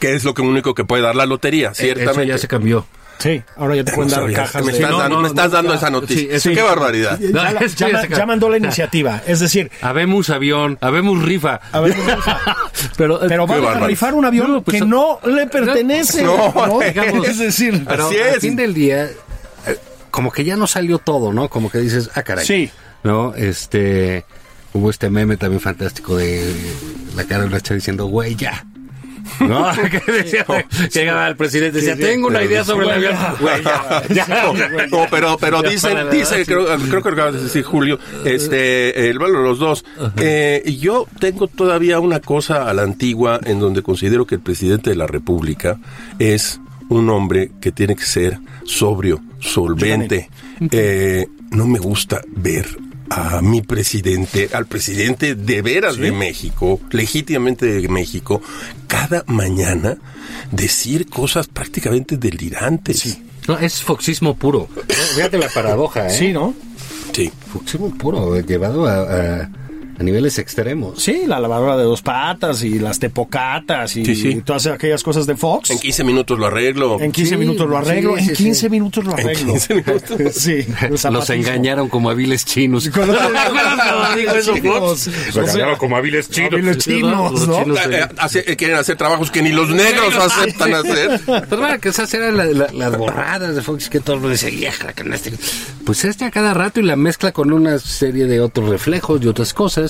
[0.00, 2.26] que es lo que único que puede dar la lotería, Eso ciertamente.
[2.28, 2.86] ya se cambió.
[3.18, 4.78] Sí, ahora ya te pueden No dar cajas me de...
[4.78, 6.40] estás no, dando, no, me estás dando ya, esa noticia.
[6.40, 7.18] sí, Qué barbaridad.
[7.18, 9.22] Ya, la- mandó la iniciativa.
[9.26, 11.60] Es decir, Habemos avión, habemos rifa.
[11.72, 11.94] a ver,
[12.96, 16.22] pero, pero van a rifar un avión No, pues, que no le pertenece.
[16.22, 16.80] No, ¿no?
[16.80, 19.78] digamos, es decir, Pero Así al fin del día, eh,
[20.10, 21.48] como que ya no salió todo, ¿no?
[21.48, 22.44] Como que dices, ah, caray.
[22.46, 22.70] Sí.
[23.02, 23.34] ¿No?
[23.34, 24.24] Este.
[24.72, 26.52] Hubo este meme también fantástico de
[27.16, 28.66] la cara de una diciendo, güey, ya.
[29.46, 29.70] ¿No?
[29.90, 33.16] que decía, que llegaba el presidente decía, tengo una idea sobre el avión.
[33.40, 34.02] Güey, ya.
[34.14, 34.52] ya.
[34.90, 36.44] No, pero, pero Ya, dicen, para, dice, sí.
[36.44, 39.84] creo, creo que lo acabas de decir Julio, este, el valor de los dos.
[40.16, 44.90] Eh, yo tengo todavía una cosa a la antigua en donde considero que el presidente
[44.90, 45.78] de la República
[46.18, 50.30] es un hombre que tiene que ser sobrio, solvente.
[50.70, 52.66] Eh, no me gusta ver
[53.10, 58.42] a mi presidente, al presidente de veras de México, legítimamente de México,
[58.86, 59.96] cada mañana
[60.50, 63.18] decir cosas prácticamente delirantes.
[63.48, 64.68] No, es foxismo puro.
[65.14, 66.10] Fíjate la paradoja, ¿eh?
[66.10, 66.54] sí, ¿no?
[67.12, 67.30] Sí.
[67.52, 69.02] Foxismo puro, llevado a,
[69.42, 69.50] a-
[69.98, 71.02] a niveles extremos.
[71.02, 74.42] Sí, la lavadora de dos patas y las tepocatas y Sí, sí.
[74.44, 75.70] todas aquellas cosas de Fox.
[75.70, 77.00] En 15 minutos lo arreglo.
[77.00, 78.16] En 15 Sí, minutos lo arreglo.
[78.16, 78.68] sí, en sí, 15 sí.
[78.70, 79.52] minutos lo arreglo.
[79.52, 80.02] 15 minutos.
[80.34, 80.66] sí.
[81.10, 82.86] Los engañaron como hábiles chinos.
[82.96, 86.52] Los- Los engañaron como hábiles chinos.
[86.52, 87.62] Hábiles chinos, ¿no?
[87.62, 88.06] chinos, Eh, eh.
[88.18, 91.20] hace- quieren hacer trabajos que ni los negros aceptan hacer.
[91.24, 94.32] Pues bueno, que esas eran la- la- las borradas de Fox que todo el mundo
[94.32, 95.32] decía, "Vieja, que no esté-".
[95.84, 99.28] Pues este a cada rato y la mezcla con una serie de otros reflejos y
[99.28, 99.85] otras cosas,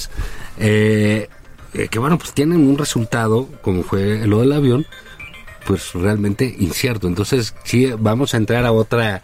[0.59, 1.29] eh,
[1.75, 4.87] eh, que bueno, pues tienen un resultado, como fue lo del avión,
[5.67, 7.09] pues realmente incierto.
[7.09, 9.23] Entonces, sí, vamos a entrar a otra,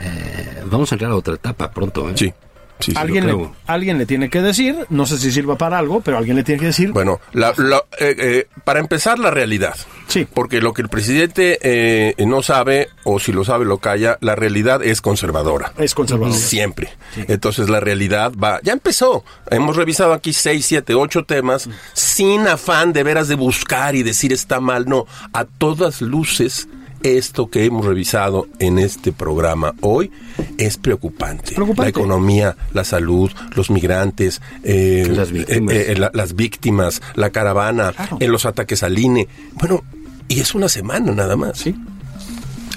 [0.00, 2.06] eh, vamos a entrar a otra etapa pronto.
[2.16, 2.32] Sí.
[2.80, 6.00] Sí, sí, Alguien le, alguien le tiene que decir, no sé si sirva para algo,
[6.00, 6.92] pero alguien le tiene que decir.
[6.92, 9.76] Bueno, la- la- eh, eh, para empezar, la realidad.
[10.08, 10.26] Sí.
[10.32, 14.34] Porque lo que el presidente eh, no sabe, o si lo sabe, lo calla, la
[14.34, 15.72] realidad es conservadora.
[15.78, 16.34] Es conservador.
[16.36, 16.90] Siempre.
[17.28, 19.24] Entonces la realidad va, ya empezó.
[19.50, 24.32] Hemos revisado aquí seis, siete, ocho temas sin afán de veras de buscar y decir
[24.32, 24.86] está mal.
[24.88, 26.68] No, a todas luces
[27.02, 30.10] esto que hemos revisado en este programa hoy
[30.58, 31.54] es preocupante.
[31.54, 31.82] Preocupante.
[31.82, 35.74] La economía, la salud, los migrantes, eh, Las víctimas.
[35.74, 38.18] eh, eh, la- las víctimas, la caravana, Claro.
[38.20, 39.28] en los ataques al INE.
[39.54, 39.82] Bueno,
[40.28, 41.58] y es una semana nada más.
[41.58, 41.74] Sí.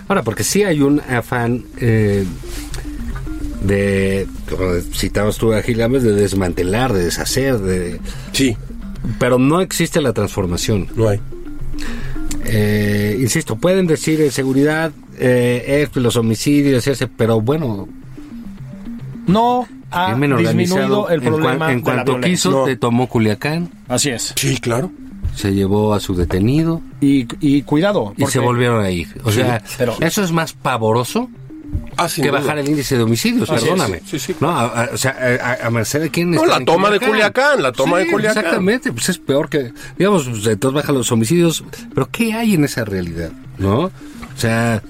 [0.07, 2.25] Ahora, porque sí hay un afán eh,
[3.63, 7.99] de, como citabas tú a Gil Gámez, de desmantelar, de deshacer, de,
[8.33, 8.57] Sí,
[9.19, 10.87] pero no existe la transformación.
[10.95, 11.19] no hay.
[12.55, 17.87] Eh, insisto, pueden decir en seguridad, eh, esto, los homicidios, ese, pero bueno,
[19.27, 22.63] No ha disminuido el en, cuan- problema en de la cuanto quiso, No.
[22.65, 24.33] te tomó Culiacán, Así es.
[24.35, 24.91] Sí, claro.
[25.35, 28.13] se llevó a su detenido Y, y cuidado.
[28.17, 29.07] y se volvieron a ir.
[29.23, 31.29] O Sí, sea, pero- eso es más pavoroso
[31.97, 32.31] Ah, que duda.
[32.39, 34.01] bajar el índice de homicidios, perdóname.
[34.05, 35.15] sí, sí, No, a, a- o sea,
[35.61, 38.37] a, a merced de quién No, la en toma de Culiacán, la toma de Culiacán.
[38.43, 41.63] Exactamente, pues es peor que, digamos, pues, entonces bajan los homicidios,
[41.93, 43.31] pero ¿qué hay en esa realidad?
[43.59, 43.83] ¿No?
[43.85, 43.91] O
[44.37, 44.81] sea,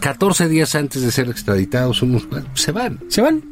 [0.00, 2.98] 14 días antes de ser extraditados, unos se van.
[3.08, 3.42] Se van.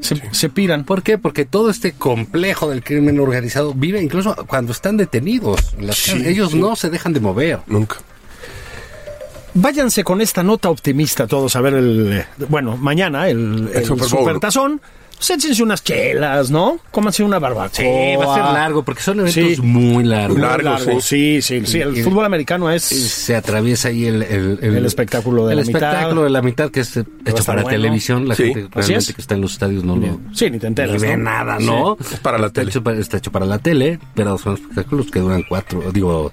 [0.00, 0.82] Se, se piran.
[0.82, 1.16] ¿Por qué?
[1.16, 5.74] Porque todo este complejo del crimen organizado vive incluso cuando están detenidos.
[5.78, 6.08] las.
[6.08, 6.58] Ellos sí.
[6.58, 7.60] no se dejan de mover.
[7.68, 7.98] Nunca.
[9.54, 12.12] Váyanse con esta nota optimista todos a ver el...
[12.12, 14.20] eh, Bueno, mañana el, el, Super Bowl.
[14.20, 14.80] Supertazón.
[15.14, 16.78] Pues échense unas chelas, ¿no?
[16.90, 17.68] Cómanse una barbacoa.
[17.72, 17.84] Sí,
[18.18, 19.62] va a ser largo, porque son eventos Sí.
[19.62, 20.36] muy largos.
[20.36, 21.78] Muy Largo, largo, sí, sí, sí.
[21.80, 22.82] El Y- fútbol americano es...
[22.82, 25.82] se atraviesa ahí el, el, El espectáculo de el la mitad.
[25.82, 27.68] espectáculo de la mitad que es hecho para bueno.
[27.76, 29.14] televisión la Sí, gente realmente es.
[29.14, 31.22] que está en los estadios no lo Sí, ni te enteras, ni ve ¿no?
[31.22, 31.66] nada Sí.
[31.66, 32.70] no Es para la está tele.
[32.70, 36.32] hecho para, está hecho para la tele pero son espectáculos que duran cuatro digo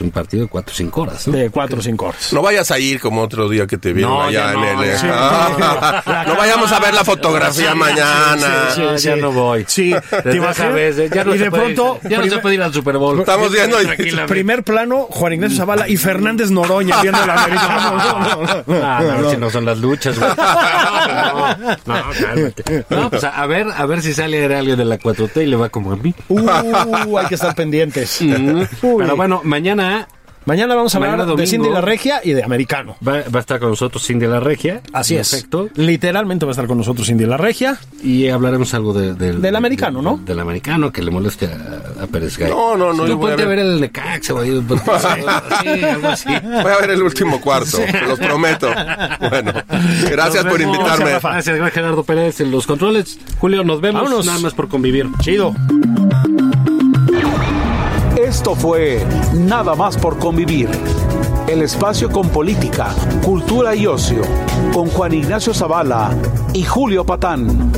[0.00, 1.28] un partido de 4 o 5 horas.
[1.28, 1.36] ¿no?
[1.36, 2.32] De 4 o 5 horas.
[2.32, 4.82] No vayas a ir como otro día que te vieron No, allá ya en no,
[4.82, 4.98] el...
[4.98, 5.06] sí.
[5.18, 8.70] Ah, no vayamos a ver la fotografía mañana.
[8.74, 9.64] Sí, sí, ya no voy.
[9.68, 10.74] Sí, ¿te imaginas?
[10.74, 13.20] vez, eh, ya no Y de pronto, ya no se puede ir al Super Bowl.
[13.20, 13.76] Estamos viendo.
[14.26, 17.76] Primer plano, Juan Ignacio Zavala y Fernández Noroña viendo el americano.
[18.06, 18.86] No, no, no, no.
[18.86, 20.30] Ah, no, a ver si no son las luchas, güey.
[21.86, 22.84] No, no, cálmate.
[22.90, 25.56] No, pues a, a ver, a ver si sale alguien de la 4T y le
[25.56, 26.14] va como a mí.
[26.28, 28.20] Uh, hay que estar pendientes.
[28.22, 28.62] Mm.
[28.80, 29.85] Pero bueno, mañana
[30.44, 31.44] Mañana vamos a hablar de.
[31.44, 32.94] Cindy la Regia y de americano.
[33.04, 34.80] va, va a estar con nosotros Cindy La Regia.
[34.92, 35.32] Así es.
[35.32, 35.68] efecto.
[35.74, 37.76] Literalmente va a estar con nosotros Cindy la Regia.
[38.00, 40.18] Y hablaremos algo de- del, Del americano, ¿no?
[40.18, 42.48] Del americano que le moleste a, a Pérez Gay.
[42.48, 44.52] No, no, no, Sí, yo voy a ver- ver el Necaxa, güey.
[45.64, 46.28] Sí, algo así.
[46.28, 48.70] Voy a ver el último cuarto, te los prometo.
[49.28, 49.52] Bueno,
[50.08, 51.10] gracias por invitarme.
[51.10, 53.18] Gracias, Gracias, gracias, Gerardo Pérez en los controles.
[53.40, 54.00] Julio, nos vemos.
[54.00, 54.24] Vámonos.
[54.24, 55.08] Nada más por convivir.
[55.22, 55.52] Chido.
[58.46, 60.70] Esto fue Nada más por convivir.
[61.48, 62.94] El espacio con política,
[63.24, 64.22] cultura y ocio,
[64.72, 66.16] con Juan Ignacio Zavala
[66.54, 67.72] y Julio Patán.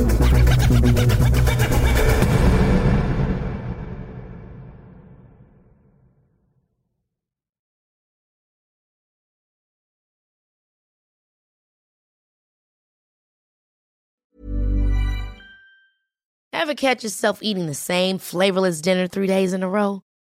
[16.53, 20.03] Ever catch yourself eating the same flavorless dinner three days in a row?